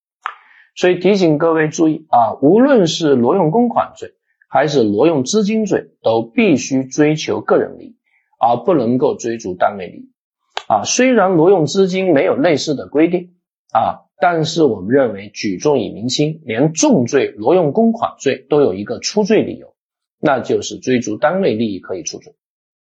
[0.76, 4.12] 所以提醒各位注意啊，无论是挪用公款罪
[4.48, 7.98] 还是挪用资金罪，都必须追求个人利益。
[8.46, 10.12] 而不能够追逐单位利益
[10.68, 10.84] 啊！
[10.84, 13.36] 虽然挪用资金没有类似的规定
[13.72, 19.73] 啊，但是我们认为举重以明轻，连重罪挪用公款罪都有一个出罪理由，
[20.26, 22.34] 那就是追逐单位利益可以出罪。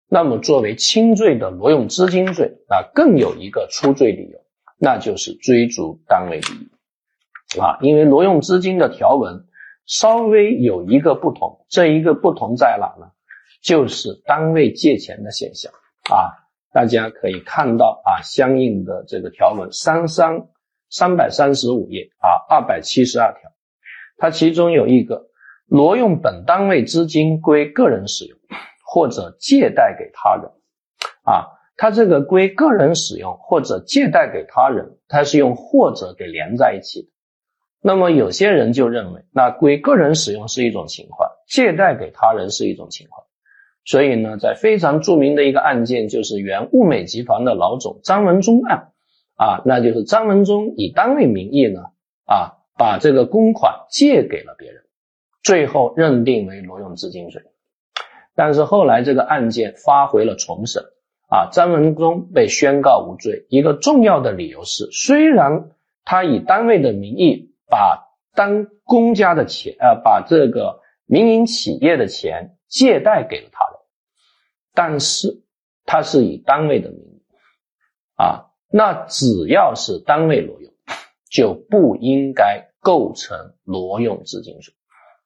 [0.07, 4.39] 那么作为轻罪的挪用资金罪啊，更有一个出罪理由，
[4.79, 7.79] 那就是追逐单位利益啊！
[7.81, 9.43] 因为挪用资金的条文
[9.85, 13.11] 稍微有一个不同，这一个不同在哪呢？
[13.61, 15.73] 就是单位借钱的现象
[16.09, 20.47] 啊，大家可以看到啊，相应的这个条文三三
[20.89, 23.51] 三百三十五页啊，二百七十二条，
[24.15, 25.25] 它其中有一个
[25.73, 28.37] 挪用本单位资金归个人使用
[28.85, 30.51] 或者借贷给他人
[31.23, 37.07] 啊，它这个归个人使用或者借贷给他人，它是用或者给连在一起的。
[37.81, 43.25] 那么有些人就认为，那归个人使用是一种情况，借贷给他人是一种情况。
[43.83, 48.91] 所以呢，在非常著名的一个案件，就是原物美集团的老总张文忠案
[49.37, 51.81] 啊，那就是张文忠以单位名义呢
[52.25, 54.82] 啊，把这个公款借给了别人，
[55.43, 57.43] 最后认定为挪用资金罪。
[58.35, 60.83] 但是后来这个案件发回了重审
[61.27, 63.45] 啊，张文忠被宣告无罪。
[63.49, 65.69] 一个重要的理由是，虽然
[66.03, 73.79] 他以单位的名义把当公家的钱啊，把这个民营企业的钱借贷给了他人。
[74.73, 75.43] 但是
[75.85, 77.21] 他是以单位的名义
[78.15, 80.73] 啊，那只要是单位挪用，
[81.29, 84.73] 就不应该构成挪用资金罪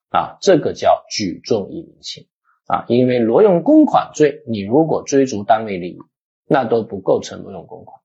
[0.09, 2.27] 啊，这个叫举重以明轻
[2.67, 5.99] 啊，因为挪用公款罪，你如果追逐单位利益，
[6.47, 7.99] 那都不构成挪用公款，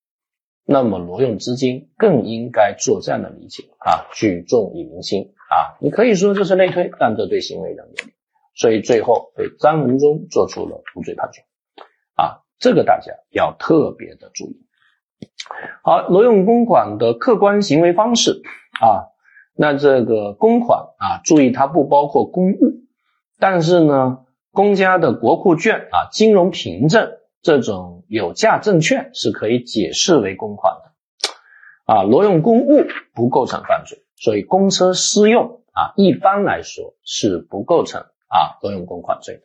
[0.64, 8.12] 那么挪用资金更应该做这样的理解啊，举重以明轻啊，你可以说这是类推，但这对行为人有利。
[8.54, 11.42] 所以最后对张文忠做出了无罪判决，
[12.14, 14.66] 啊，这个大家要特别的注意。
[15.82, 18.42] 好，挪用公款的客观行为方式
[18.80, 19.08] 啊，
[19.62, 22.82] 那这个公款啊，注意它不包括公物，
[23.38, 31.94] 但是呢，公家的国库券啊、金融凭证这种有价证券是可以解释为公款的。
[31.94, 39.42] 啊，挪用公物不构成犯罪，所以公车私用啊，一般来说是不构成啊挪用公款罪的。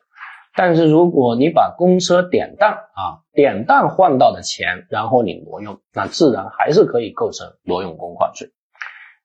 [0.56, 8.49] 但是如果你把公车典当啊，典当换到的钱，然后你挪用，那自然还是可以构成挪用公款罪。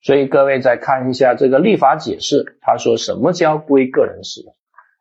[0.03, 4.53] 所以各位再看一下这个立法解释，他说什么叫归个人使用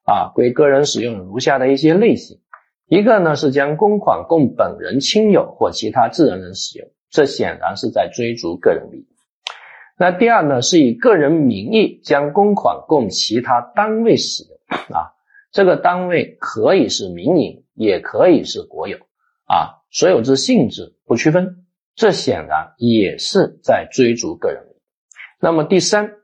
[0.03, 0.31] 啊？
[0.35, 2.39] 归个人使用如下的一些类型，
[2.87, 9.07] 一个呢是将公款供本人亲友或其他自然人使用，这显然是在追逐个人利益。
[9.97, 14.57] 那第二呢是以个人名义将公款供其他单位使用
[14.95, 15.13] 啊。
[15.51, 18.97] 这个单位可以是民营，也可以是国有，
[19.45, 24.70] 啊，所有之性质不区分，这显然也是在追逐个人。
[25.43, 26.17] 那么第三，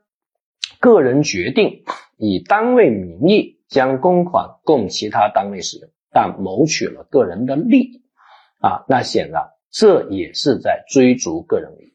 [0.78, 1.82] 个人决定
[2.16, 8.02] 以单位名义将公款供其他单位使用，但谋取了个人的利益，
[8.60, 11.92] 啊，那显然这也是在追逐个人利益。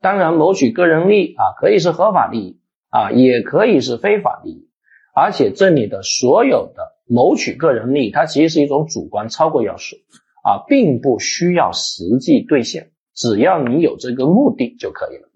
[0.00, 4.70] 当然，谋取个人利益啊，可以是合法利益啊，也可以是非法利益。
[5.14, 9.96] 而且这里的所有的谋取个人利益，它其实是一种主观超过要素
[10.42, 15.28] 啊，并不需要实际兑现，只要你有这个目的就可以了。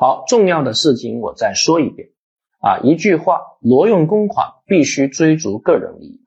[0.00, 2.10] 好，重要的事情我再说一遍
[2.60, 6.20] 啊，一句话，挪用公款必须追逐个人利益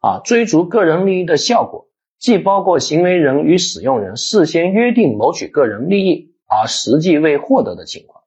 [0.00, 1.88] 啊，追逐个人利益的效果，
[2.20, 8.22] 既包括行为人与使用人事先约定谋取个人利益而实际未获得的情况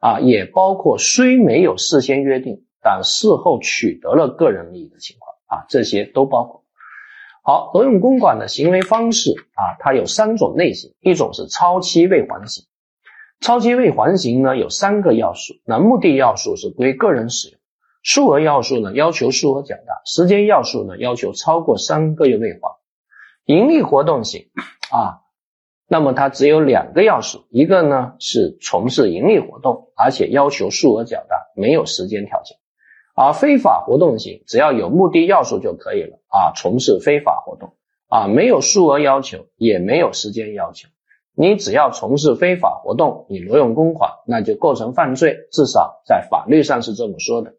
[0.00, 2.62] 啊，也包括虽没有事先约定。
[2.88, 6.62] 但事后取得了个人利益的情况啊，这些都包括。
[7.42, 12.64] 好，挪用公款的行为方式啊，它有三种类型，一种是超期未还型。
[13.40, 17.58] 超期未还型呢，有三个要素，那目的要素是归个人使用，
[18.02, 22.60] 数额要素呢要求数额较大，时间要素呢要求超过三个月未还。
[23.44, 24.48] 盈利活动型
[24.90, 25.20] 啊，
[25.86, 32.56] 那么它只有两个要素，一个呢是从事盈利活动，而且要求数额较大，没有时间条件。
[33.14, 37.74] 而非法活动型只要有目的要素就可以了啊，从事非法活动
[38.08, 40.88] 啊，没有数额要求，也没有时间要求，
[41.36, 47.52] 你只要从事非法活动，你挪用公款，那就构成犯罪，至少在法律上是这么说的。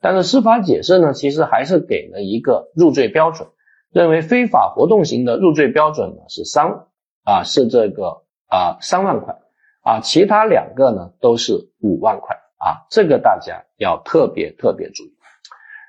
[0.00, 3.48] 但是司法解释呢，其实还是给了一个入罪标准，
[3.92, 6.86] 认为非法活动型的入罪标准呢是三
[7.24, 9.36] 啊，是这个啊三万块
[9.82, 12.36] 啊，其他两个呢都是五万块。
[12.60, 15.12] 啊，这个大家要特别特别注意。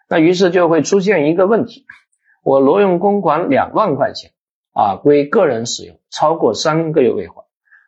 [0.08, 1.88] 那于是就会出现一个问题：
[2.44, 4.30] 我挪用公款两万块钱
[4.80, 7.44] 啊，归个人使用，超过三个月未还，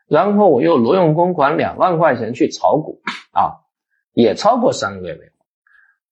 [0.09, 2.99] 然后我又挪用公款两万块钱去炒股
[3.31, 3.63] 啊，
[4.11, 5.31] 也超过三个月未还，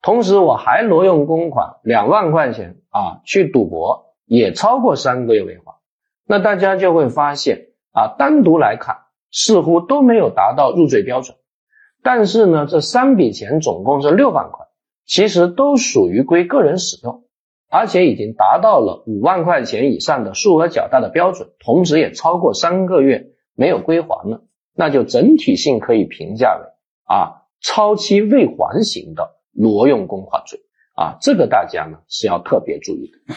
[0.01, 5.75] 同时我还挪用公款两万块钱啊去赌博，也超过三个月未还。
[6.25, 8.99] 那大家就会发现啊，单独来看
[9.31, 11.35] 似乎都没有达到入罪标准。
[12.01, 14.67] 但是呢，这三笔钱总共是六万块，
[15.05, 17.25] 其实都属于归个人使用，
[17.69, 24.41] 而且已经达到了五万块钱以上的数额较大的标准，同时也超过三个月没有归还了，
[24.75, 26.65] 那就整体性可以评价为
[27.05, 30.59] 啊超期未还型的挪用公款罪
[30.95, 33.35] 啊，这个大家呢是要特别注意的。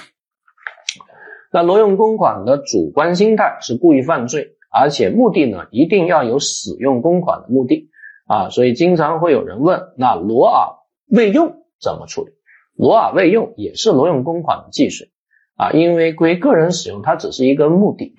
[1.52, 7.90] 那挪用公款的主观心态是故意犯罪，而且目的呢一定要有使用公款的目的。
[8.24, 10.68] 啊，所以经常会有人问，那挪啊
[11.10, 12.32] 未用怎么处理？
[12.76, 15.10] 挪尔未用也是挪用公款的计税
[15.56, 18.14] 啊，因为归个人使用，它只是一个目的，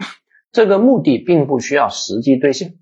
[0.51, 2.75] 这个目的并不需要实际兑现。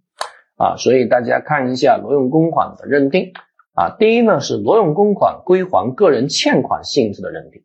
[0.57, 3.31] 啊，所以大家看一下挪用公款的认定。
[3.73, 7.63] 啊，第一呢是挪用公款归还个人欠款性质的认定。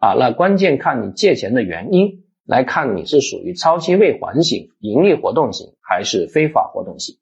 [0.00, 7.14] 啊，那关键看你借钱的原因来看你是属于超期未还型、盈利活动型还是非法活动型。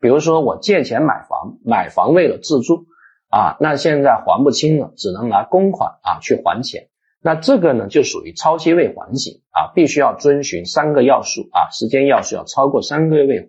[0.00, 2.86] 比如说我借钱买房，买房为了自住
[3.32, 6.90] 啊，那现在还不清了，只能拿公款啊去还钱，
[7.22, 13.48] 那这个呢就属于超期未还型啊，必须要遵循三个要素啊，时间要素要超过三个月未还。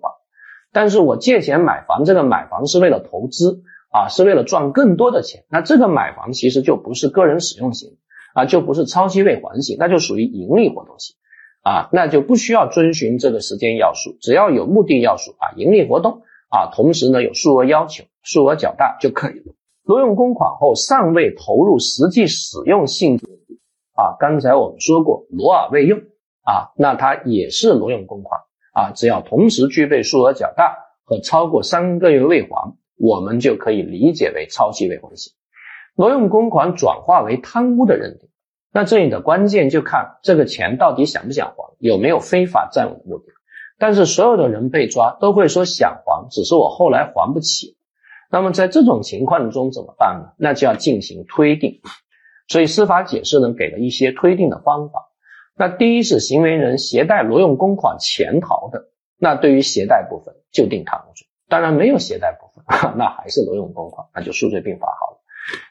[0.71, 7.97] 但是我借钱买房，这个买房是为了投资啊，是为了赚更多的钱，那这个买房其实就不是个人使用型
[8.33, 11.17] 啊，就不是超期未还型，那就属于盈利活动型
[11.61, 16.21] 啊，那就不需要遵循这个时间要素，只要有目的要素啊，盈利活动。
[16.55, 19.55] 啊，同时呢有数额要求，数额较大就可以了。
[19.85, 23.27] 挪用公款后尚未投入实际使用性质
[23.93, 25.99] 啊，刚才我们说过挪而未用
[26.43, 28.41] 啊，那它也是挪用公款
[28.73, 35.33] 啊，只要同时具备数额较大和超过三个月未还，我们就可以理解为超期未还型。
[35.95, 38.29] 挪用公款转化为贪污的认定
[38.71, 43.25] 那这里的关键就看这个钱到底想不想还，有没有非法占有的目的。
[43.77, 47.75] 但是所有的人被抓都会说想还，只是我后来还不起。
[48.33, 50.33] 那么在这种情况中怎么办呢？
[50.37, 51.81] 那就要进行推定。
[52.47, 55.11] 所以司法解释呢给了一些推定的方法。
[55.55, 61.27] 那第一是行为人携带挪用公款潜逃的，那对于携带部分就定贪污罪。
[61.47, 65.21] 当然没有携带部分， 那还是挪用公款，那就数罪并罚好了。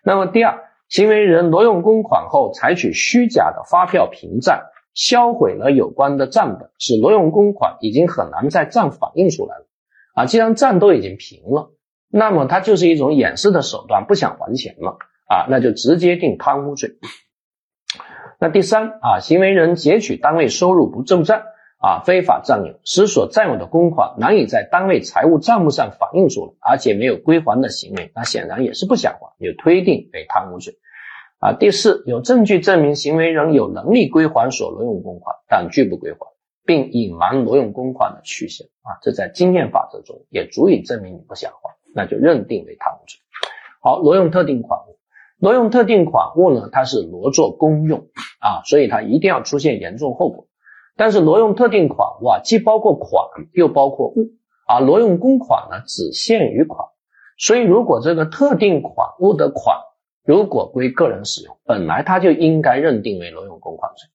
[0.05, 0.71] 那么第二。
[0.89, 9.67] 行为人挪用公款后，采取虚假的发票凭占，销毁了有关的账本，使挪用公款已经很难在账反映出来了。
[10.15, 11.73] 啊，既然账都已经平了，
[12.13, 16.91] 那么它就是一种掩饰的手段，不想还钱了啊，那就直接定贪污罪。
[18.39, 21.43] 那第三啊，行为人截取单位收入不就账。
[21.85, 30.75] 啊，非法占有，使所占有的公款难以在单位财务账目上反映出来，而且没有归还的行为，那显然也是不想还，有推定为贪污罪。
[31.41, 36.19] 啊，第四，有证据证明行为人有能力归还所挪用公款，但拒不归还，
[36.65, 43.21] 并隐瞒挪用公款的去向，啊，这在经验法则中也足以证明你不想还，那就认定为贪污罪。
[43.81, 44.99] 好，挪用特定款物，
[45.39, 48.07] 挪用特定款物呢，它是挪作公用，
[48.41, 50.47] 啊，所以它一定要出现严重后果。
[50.97, 54.33] 但是挪用特定款物啊，既包括款又包括物
[54.67, 54.79] 啊。
[54.79, 56.89] 挪用公款呢，只限于款。
[57.39, 59.79] 所以如果这个特定款物的款
[60.25, 64.09] 如果归个人使用，本来它就应该认定为挪用公款罪。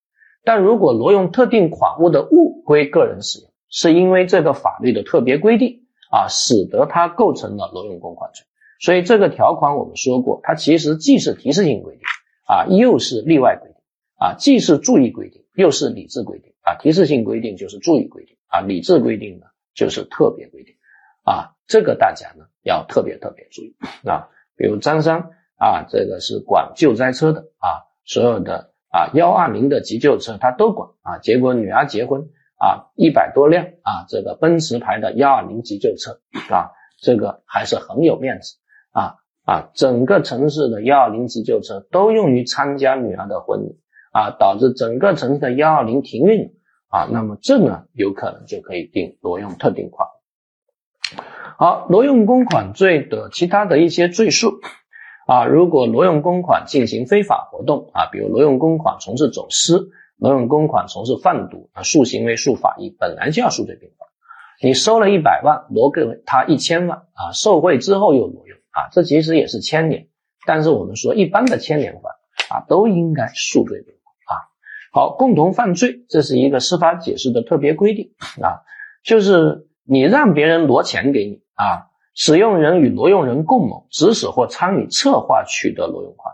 [0.46, 8.46] 但如果挪用特定款物的物归个人使用，是因为这个法律的特别规定啊，使得它构成了挪用公款罪。
[8.80, 12.04] 所以这个条款我们说过，它其实既是提示性规定
[12.48, 13.76] 啊，又是例外规定
[14.18, 16.54] 啊，既是注意规定，又是理智规定。
[16.62, 20.76] 啊，提示性规定就是注意规定啊，理智规定呢就是特别规定
[21.24, 24.28] 啊，这个大家呢要特别特别注意啊。
[24.58, 32.28] 比如张三啊，这个是管救灾车的啊，所有的啊幺二零的急救车他都管啊，结果女儿结婚
[32.58, 36.20] 啊，一百多辆啊这个奔驰牌的幺二零急救车
[36.54, 38.58] 啊，这个还是很有面子
[38.92, 43.80] 啊啊，整个城市的幺二零急救车都用于参加女儿的婚礼
[44.12, 46.54] 啊，导致整个城市的幺二零停运。
[46.90, 50.08] 啊，那么这呢，有可能就可以定挪用特定款。
[51.58, 54.62] 好，挪用公款罪的其他的一些罪数
[55.28, 59.90] 啊，如果挪用公款进行非法活动啊，比如挪用公款从事走私，
[60.20, 64.06] 挪用公款从事贩毒啊，数行为数法益，本来就要数罪并罚。
[64.62, 70.08] 你收了一百万，挪给他一千万啊，受贿之后又挪用啊，这其实也是牵连。
[70.48, 72.04] 但是我们说，一般的牵连犯
[72.50, 74.42] 啊，都应该数罪并罚啊。
[74.92, 78.66] 好，共同犯罪，这是一个司法解释的特别规定啊，
[79.04, 86.34] 就是你让别人挪钱给你啊，使用人与挪用人共谋，指使或参与策划取得挪用款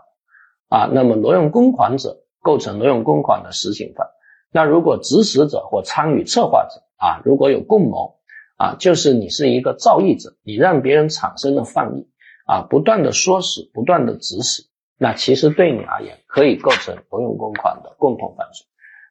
[0.68, 4.06] 啊，那么挪用公款者构成挪用公款的实行犯。
[4.52, 8.18] 那如果指使者或参与策划者啊，如果有共谋
[8.56, 12.06] 啊，就是你是一个造诣者，你让别人产生了犯意
[12.46, 14.62] 啊，不断的唆使，不断的指使。
[14.96, 18.66] 那其实对你而言，可以构成挪用公款的共同犯罪，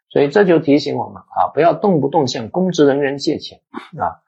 [0.10, 3.60] 所以这就提醒我们啊，不要动不动向公职人员借钱
[4.00, 4.22] 啊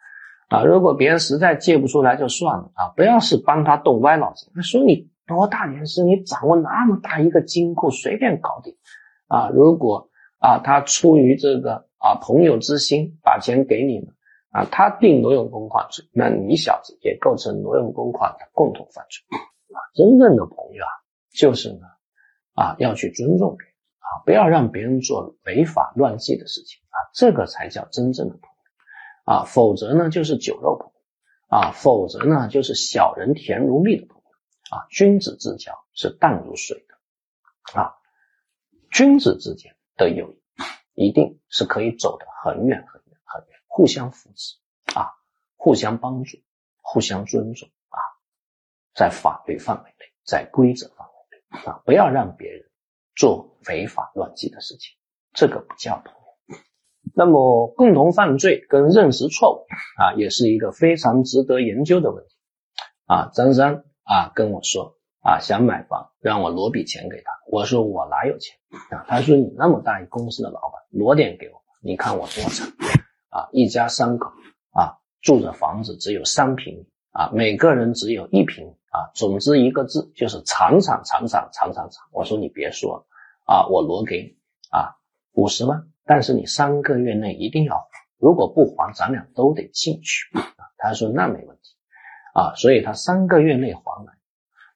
[0.50, 0.64] 啊！
[0.64, 4.50] 如果别人实在借不出来就算了啊，不要是帮他动歪脑筋。
[4.62, 8.76] 说你多大年事，你掌握那么大一个金库，随便搞定
[9.28, 9.50] 啊！
[9.50, 10.10] 如果
[10.40, 14.08] 啊他出于这个啊朋友之心把钱给你了
[14.52, 19.24] 啊，他定挪用公款罪，那你小子也构成挪用公款的共同犯罪
[19.76, 19.78] 啊！
[19.96, 20.90] 真正的朋友啊！
[21.34, 21.88] 就是呢，
[22.54, 30.94] 啊，要去尊重别人啊，不要让别人做违法乱纪的事情啊，这个才叫真正的朋友啊，否则呢就是酒肉朋友
[31.58, 34.24] 啊，否则呢就是小人甜如蜜的朋友
[34.72, 37.96] 啊，君子之交是淡如水的啊，
[38.92, 44.56] 君子之间的友谊一定是可以走得很远很远很远，互相扶持
[44.96, 45.12] 啊，
[45.56, 46.38] 互相帮助，
[46.82, 48.00] 互相尊重啊，
[48.94, 51.70] 在法律范围内，在规则范围内。
[51.72, 52.70] 啊，不要让别人
[53.16, 54.98] 做违法乱纪的事情，
[55.34, 56.20] 这个不叫朋友。
[57.14, 59.66] 那么，共同犯罪跟认识错误
[60.02, 62.36] 啊，也是一个非常值得研究的问题。
[63.06, 67.32] 啊，张三啊跟我说啊想买房，让我挪笔钱给他。
[67.48, 68.56] 我说我哪有钱
[68.90, 69.04] 啊？
[69.08, 71.62] 他说你那么大一公司的老板，挪点给我。
[71.82, 72.68] 你看我多惨
[73.30, 74.32] 啊，一家三口
[74.72, 78.72] 啊，住着房子只有三平米啊，每个人只有一平米。
[78.96, 82.06] 啊，总之一个字就是长长长长长长长。
[82.14, 83.06] 我说你别说
[83.46, 84.38] 啊，我挪给你
[84.72, 84.96] 啊
[85.34, 87.86] 五十万，但是你三个月内一定要还，
[88.18, 90.72] 如果不还，咱俩都得进去啊。
[90.78, 91.76] 他说那没问题
[92.34, 93.82] 啊，所以他三个月内还。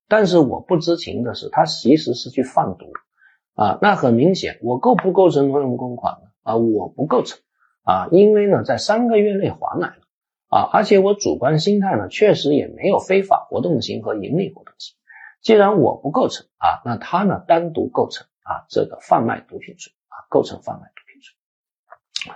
[0.09, 2.87] 但是我不知情的是，他其实是去贩毒
[3.53, 6.29] 啊，那很明显，我构不构成挪用公款呢？
[6.41, 7.39] 啊，我不构成
[7.83, 10.01] 啊，因为呢，在三个月内还来了
[10.49, 14.95] 啊，而且我主观心态呢，确实也没有非法活动型和盈利活动型。
[15.41, 22.33] 既然我不构成啊，那他呢单独构成啊这个贩卖毒品罪啊，构成贩卖毒品罪。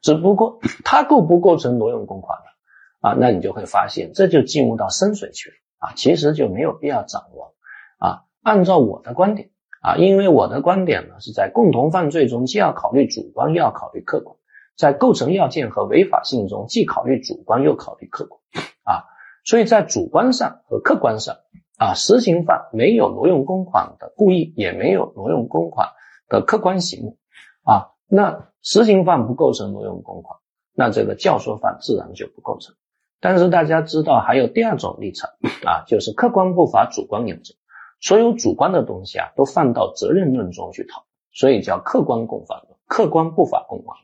[0.00, 3.10] 只不过他构不构成挪用公款呢？
[3.10, 7.54] 啊，那你就会发现，这就进入到深水区了啊，其实就没有必要掌握
[7.98, 8.24] 啊。
[8.42, 9.50] 按照我的观点。
[9.82, 14.34] 啊，因为我的观点呢，是在共同犯罪中，既要考虑主观，又要考虑客观；
[14.76, 18.40] 在构成要件和违法性中，既考虑主观，又考虑客观。
[18.82, 19.04] 啊，
[19.44, 21.36] 所以在主观上和客观上，
[21.78, 25.90] 啊，实行犯没有挪用公款的故意，也没有挪用公款
[26.28, 27.16] 的客观行为。
[27.62, 30.40] 啊，那实行犯不构成挪用公款，
[30.74, 32.74] 那这个教唆犯自然就不构成。
[33.20, 35.30] 但是大家知道，还有第二种立场
[35.64, 37.54] 啊，就是客观不法，主观有责。
[37.98, 43.96] 所有主观的东西啊，都放到责任论中去讨论，所以叫客观共法论，客观不法共犯。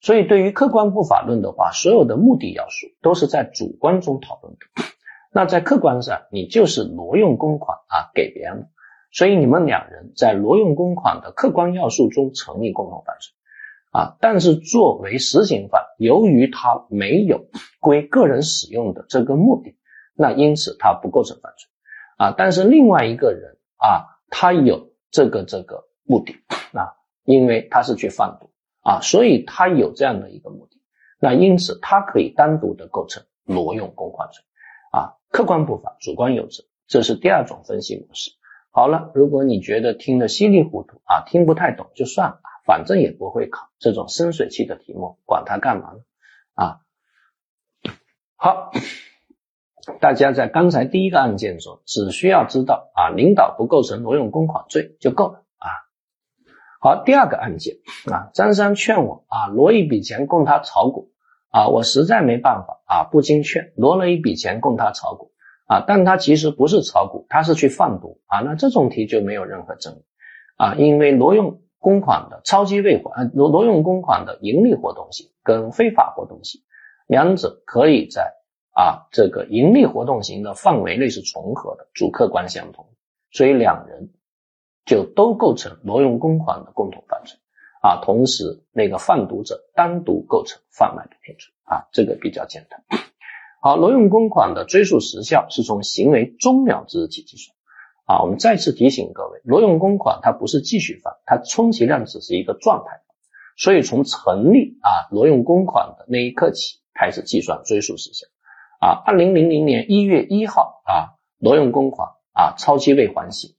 [0.00, 4.84] 所以对于客观不法论的话，所有的目的要素都是在主观中讨论的。
[5.32, 8.70] 那在客观上，你就是挪用公款啊给别人，
[9.12, 13.34] 所以你们两人在挪用公款的客观要素中成立共同犯罪
[13.90, 14.16] 啊。
[14.20, 17.46] 但是作为实行犯，由于他没有
[17.80, 19.76] 归个人使用的这个目的，
[20.14, 21.68] 那因此他不构成犯罪。
[22.16, 26.34] 啊，但是另外一个人啊，他有这个这个目的
[26.72, 26.92] 啊，
[27.24, 28.50] 因为他是去贩毒
[28.82, 30.82] 啊，所以他有这样的一个目的，
[31.18, 34.44] 那因此他可以单独的构成挪用公款罪
[34.92, 38.32] 啊，客观不法，主观有责，这是第二种分析模式。
[38.70, 46.00] 好了，如果你觉得听得稀里糊涂啊，听不太懂就算了，反正也不会考这种深水区的题目，管它干嘛呢？
[46.54, 46.80] 啊，
[48.36, 48.72] 好。
[49.98, 55.68] 大家在刚才第一个案件中，只需要知道啊，领导不构成挪用公款罪就够了啊。
[56.80, 57.76] 好，第二个案件
[58.12, 61.10] 啊，张三劝我啊挪一笔钱供他炒股
[61.48, 65.32] 啊，我实在没办法啊，不经劝挪了一笔钱供他炒股
[65.66, 70.04] 啊，但他其实不是炒股，他是去贩毒啊，那这种题就没有任何争议
[70.56, 76.60] 啊，因为挪用公款的超期未还，挪挪用公款的盈利活动性跟非法活动性，
[77.08, 78.36] 两者可以在。
[78.72, 82.86] 啊，这个盈利活动型的范围内是重合的，主客观相同，
[83.32, 84.10] 所以两人
[84.86, 87.36] 就都构成挪用公款的共同犯罪
[87.82, 88.00] 啊。
[88.02, 92.80] 同时，那个贩毒者单独构成贩卖毒品罪啊，这个比较简单。
[93.60, 97.54] 好，挪用公款的追诉时效是从行为终了之日起计算
[98.10, 98.22] 啊。
[98.22, 103.02] 我们再次提醒各位，挪用公款它不是继续犯，它充其量只是一个状态，
[103.56, 108.26] 所以从成立啊挪用公款的那一刻起开始计算追诉时效。
[108.80, 113.56] 啊，二零零零年一月一号啊，挪用公款啊，超期未还息，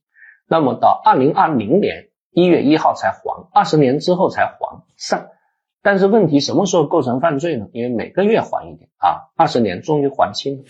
[0.49, 4.58] 那么到二零二零年一月一号才还，二十年之后才还
[4.97, 5.28] 上。
[5.84, 7.68] 但是问题什么时候构成犯罪呢？
[7.74, 10.64] 因为每个月还一点啊，二十年终于还清了，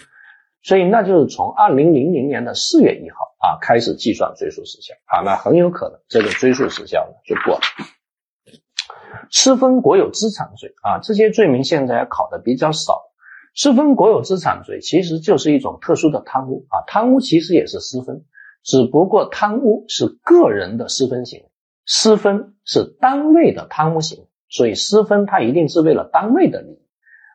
[0.63, 7.61] 所以那就是从二零零零年的四月一号啊开始计算追诉时效啊，那很有可能这个追诉时效呢就过了。
[9.31, 13.01] 私分国有资产罪啊，这些罪名现在考的比较少。
[13.53, 18.23] 私分国有资产罪其实就是一种特殊的贪污啊，贪污其实也是私分，
[18.63, 21.45] 只不过贪污是个人的私分行为，
[21.85, 26.79] 私分是单位的贪污行为，所以私分它一定是为了单位的利益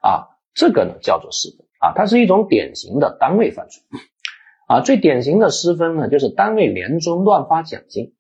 [0.01, 3.83] 啊，这个呢叫做私分啊，它是一种典型的单位犯罪
[4.69, 8.15] 啊，最典型的失分呢就是单位年终乱发奖金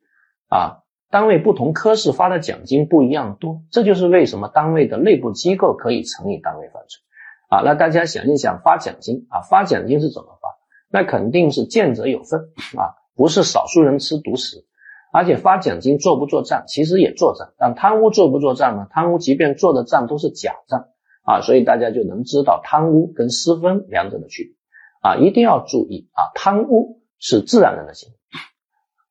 [0.48, 7.00] 啊，单位不同科室发的奖金不一样多，这就是为什么单位的内部机构可以成立单位犯罪。
[7.48, 10.48] 啊，那大家想一想，发奖金啊，发奖金是怎么发？
[10.90, 12.40] 那肯定是见者有份
[12.76, 14.64] 啊，不是少数人吃独食。
[15.12, 18.86] 而且发奖金做不做账，其实也做账，但贪污做不做账呢？
[18.90, 20.88] 贪污即便做的账都是假账
[21.26, 24.54] 啊，所以大家就能知道贪污跟私分两者的区别
[25.02, 28.16] 啊，一定要注意啊，贪污是自然人的行为，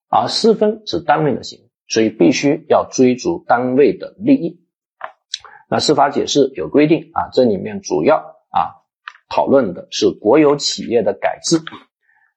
[0.07, 4.61] 而私分是单位的行为，所以必须要追逐单位的利益。
[5.69, 8.17] 那司法解释有规定啊，这里面主要
[8.49, 8.85] 啊
[9.29, 11.57] 讨论的是国有企业的改制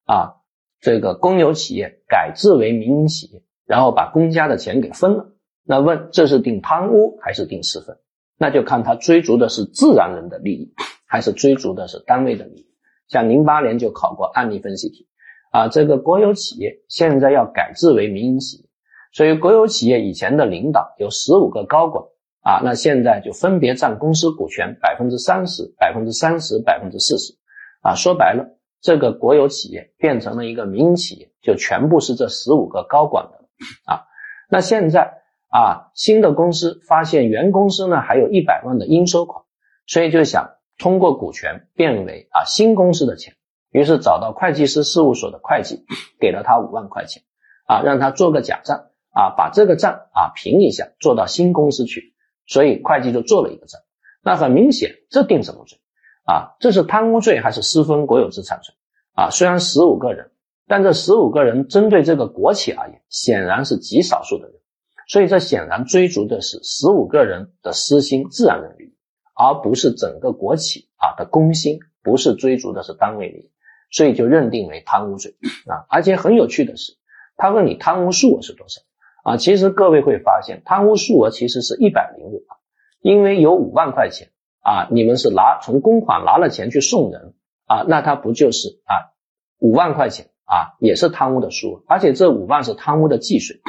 [0.06, 0.40] 啊，
[0.80, 5.36] 这个公有企业改制为民营企业，然后把公家的钱给分了。
[5.62, 7.96] 那问这是定贪污还是定私分？
[8.38, 10.72] 那就看他追逐的是自然人的利益，
[11.06, 12.66] 还是追逐的是单位的利益。
[13.08, 15.08] 像零八年就考过案例分析题
[15.50, 18.64] 啊，这个国有企业现在要改制为民营企业，
[19.12, 22.04] 所以国有企业以前的领导有十五个高管。
[22.40, 27.34] 啊，那现在就分别占公司股权百分之三十、百分之三十、百分之四十。
[27.82, 33.44] 啊，说白了，这个国有企业变成了一个民营企业，就全部是这十五个高管的。
[33.84, 34.06] 啊，
[34.48, 35.12] 那现在
[35.48, 39.44] 啊，新的公司发现原公司呢还有一百万的应收款，
[39.86, 43.34] 所以就想通过股权变为啊新公司的钱，
[43.70, 45.84] 于是找到会计师事务所的会计，
[46.20, 47.22] 给了他五万块钱
[47.66, 52.14] 啊，让他做个假账啊，把这个账啊平一下，做到新公司去。
[52.46, 53.80] 所以会计就做了一个账。
[54.22, 55.78] 那很明显，这定什么罪
[56.24, 56.56] 啊？
[56.60, 58.74] 这是贪污罪还是私分国有资产罪
[59.14, 59.30] 啊？
[59.30, 60.30] 虽然十五个人。
[60.70, 64.60] 但这十五个人针对这个国企而言，显然是极少数的人，
[65.08, 68.94] 所以这显然追逐的是十五个人的私心、自然人利益，
[69.34, 73.50] 而不是整个国企啊的公心，不是追逐的是单位利益，
[73.90, 75.34] 所以就认定为贪污罪
[75.66, 75.86] 啊。
[75.88, 76.92] 而且很有趣的是，
[77.36, 78.82] 他问你贪污数额是多少
[79.24, 79.36] 啊？
[79.38, 82.58] 其实各位会发现，贪污数额其实是一百零五万，
[83.00, 84.28] 因为有五万块钱
[84.60, 87.34] 啊，你们是拿从公款拿了钱去送人
[87.66, 89.16] 啊，那他不就是啊
[89.58, 90.28] 五万块钱？
[90.44, 93.60] 啊，也是贪污的数额，而且这五万是贪污的计税，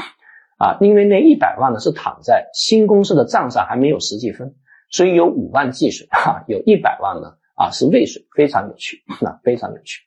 [0.59, 4.55] 啊，因为那一百万呢是躺在新公司的账上还没有实际分，
[4.91, 10.01] 所以有五万计税，哈，有一百万呢啊是未税，非常有趣，那非常有趣，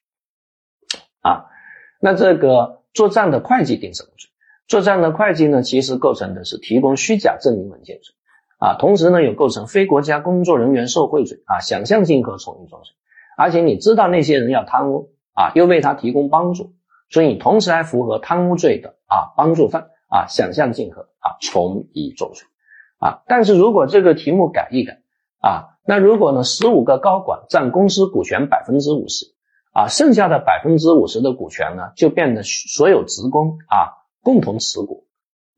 [1.22, 1.46] 啊，
[2.00, 4.30] 那这个做账的会计定什么罪？
[4.68, 8.14] 做账的会计呢，其实构成的是提供虚假证明文件罪，
[8.58, 12.94] 啊，同时呢有构成非国家工作人员受贿罪，啊，想象竞合从一重罪，
[13.36, 15.10] 而且你知道那些人要贪污。
[15.34, 16.74] 啊，又为他提供帮助，
[17.08, 22.44] 所以你同时还符合贪污罪的啊帮助犯啊想象竞合啊从一重罪
[22.98, 23.22] 啊。
[23.26, 25.00] 但是如果这个题目改一改
[25.40, 29.26] 啊，那如果呢十五个高管占公司股权百分之五十
[29.72, 35.06] 啊，剩下的百分之五十的股权呢就变得所有职工啊共同持股。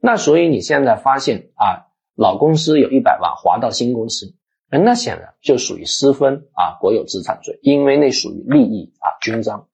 [0.01, 4.37] 那所以你现在发现啊老公司有一百万划到新公司。
[4.71, 9.69] 那显然就属于私分啊国有资产罪，因为那属于利益啊均彰，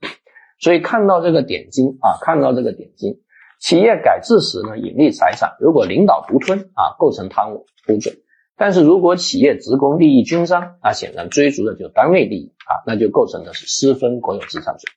[0.59, 3.19] 所以看到这个点睛啊，看到这个点睛，
[3.61, 8.15] 企业改制时呢隐匿财产，如果领导独吞啊，构成贪污污罪；
[8.57, 14.91] 但是如果企业职工利益均沾啊，显然追逐的就是单位利益啊，那就构成的是私分国有资产罪。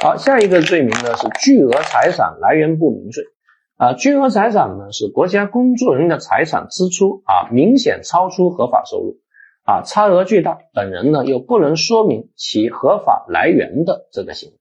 [0.00, 3.24] 好，下一个罪名呢是巨额财产来源不明罪。
[3.76, 9.18] 啊，巨额财产呢是国家工作人员的财产支出啊，明显超出合法收入
[9.64, 14.58] 啊，差额巨大，本人呢又不能说明其合法来源的这个行为，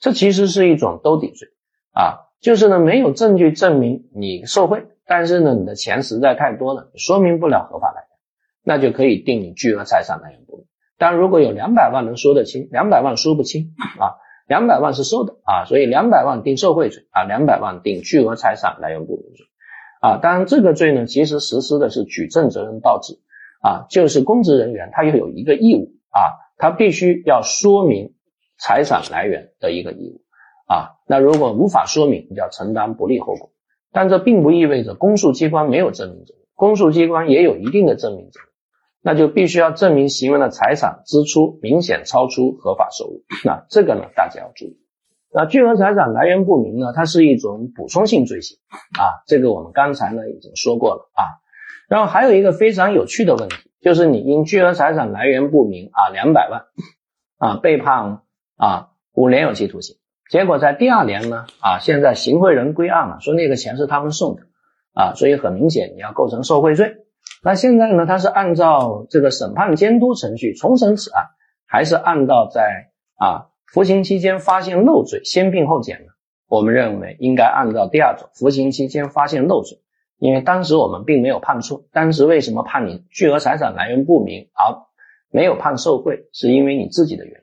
[0.00, 1.48] 这其实是一种兜底罪
[1.92, 8.08] 啊，就是呢没有证据证明你受贿，但是呢你的钱实在太多了，说明不了合法来源，
[8.64, 10.66] 那就可以定你巨额财产来源不明。
[10.98, 14.18] 但如果有两百万能说得清，两百万说不清啊。
[14.48, 19.44] 两百万是收的啊，所以两百万定受贿罪啊，两百万定巨额财产来源不明罪
[20.00, 20.16] 啊。
[20.22, 23.18] 当然，这个罪呢，其实实施的是举证责任倒置
[23.60, 28.14] 啊，就是公职人员他又有一个义务啊，他必须要说明
[28.58, 30.22] 财产来源的一个义务
[30.68, 31.00] 啊。
[31.08, 33.50] 那如果无法说明，你要承担不利后果。
[33.90, 38.48] 但这并不意味着公诉机关没有证明责任，公诉机关也有一定的证明责任。
[39.00, 44.76] 那就必须要证明行为的财产支出明显超出合法收入，那这个呢，大家要注意。
[45.32, 48.58] 那巨额财产来源不明呢，它是一种补充性罪行
[48.98, 51.22] 啊，这个我们刚才呢已经说过了啊。
[51.88, 56.62] 然后还有一个非常有趣的问题，就是你因巨额财产来源不明啊，两百万
[57.38, 58.22] 啊被判
[58.56, 59.96] 啊五年有期徒刑，
[60.30, 64.42] 结果在第二年呢啊，现在行贿人归案了，说那个钱是他们送的
[64.92, 66.96] 啊，所以很明显你要构成受贿罪。
[67.42, 68.04] 那现在呢？
[68.04, 71.26] 他是按照这个审判监督程序重审此案，
[71.66, 76.12] 还是按照在啊服刑期间发现漏罪先并后减呢？
[76.48, 79.78] 我们认为应该按照第二种，服刑期间发现漏罪，
[80.18, 81.84] 因为当时我们并没有判错。
[81.92, 84.74] 当时为什么判你巨额财产来源不明而
[85.30, 86.28] 没有判受贿？
[86.32, 87.40] 是因为你自己的原因。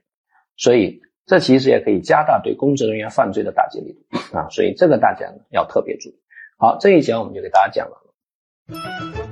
[0.58, 4.48] 所以这其实也可以加大对公职人员犯罪的打击力度啊。
[4.50, 6.16] 所以这个大家呢要特别注意。
[6.58, 9.25] 好，这一节我们就给大家讲完了。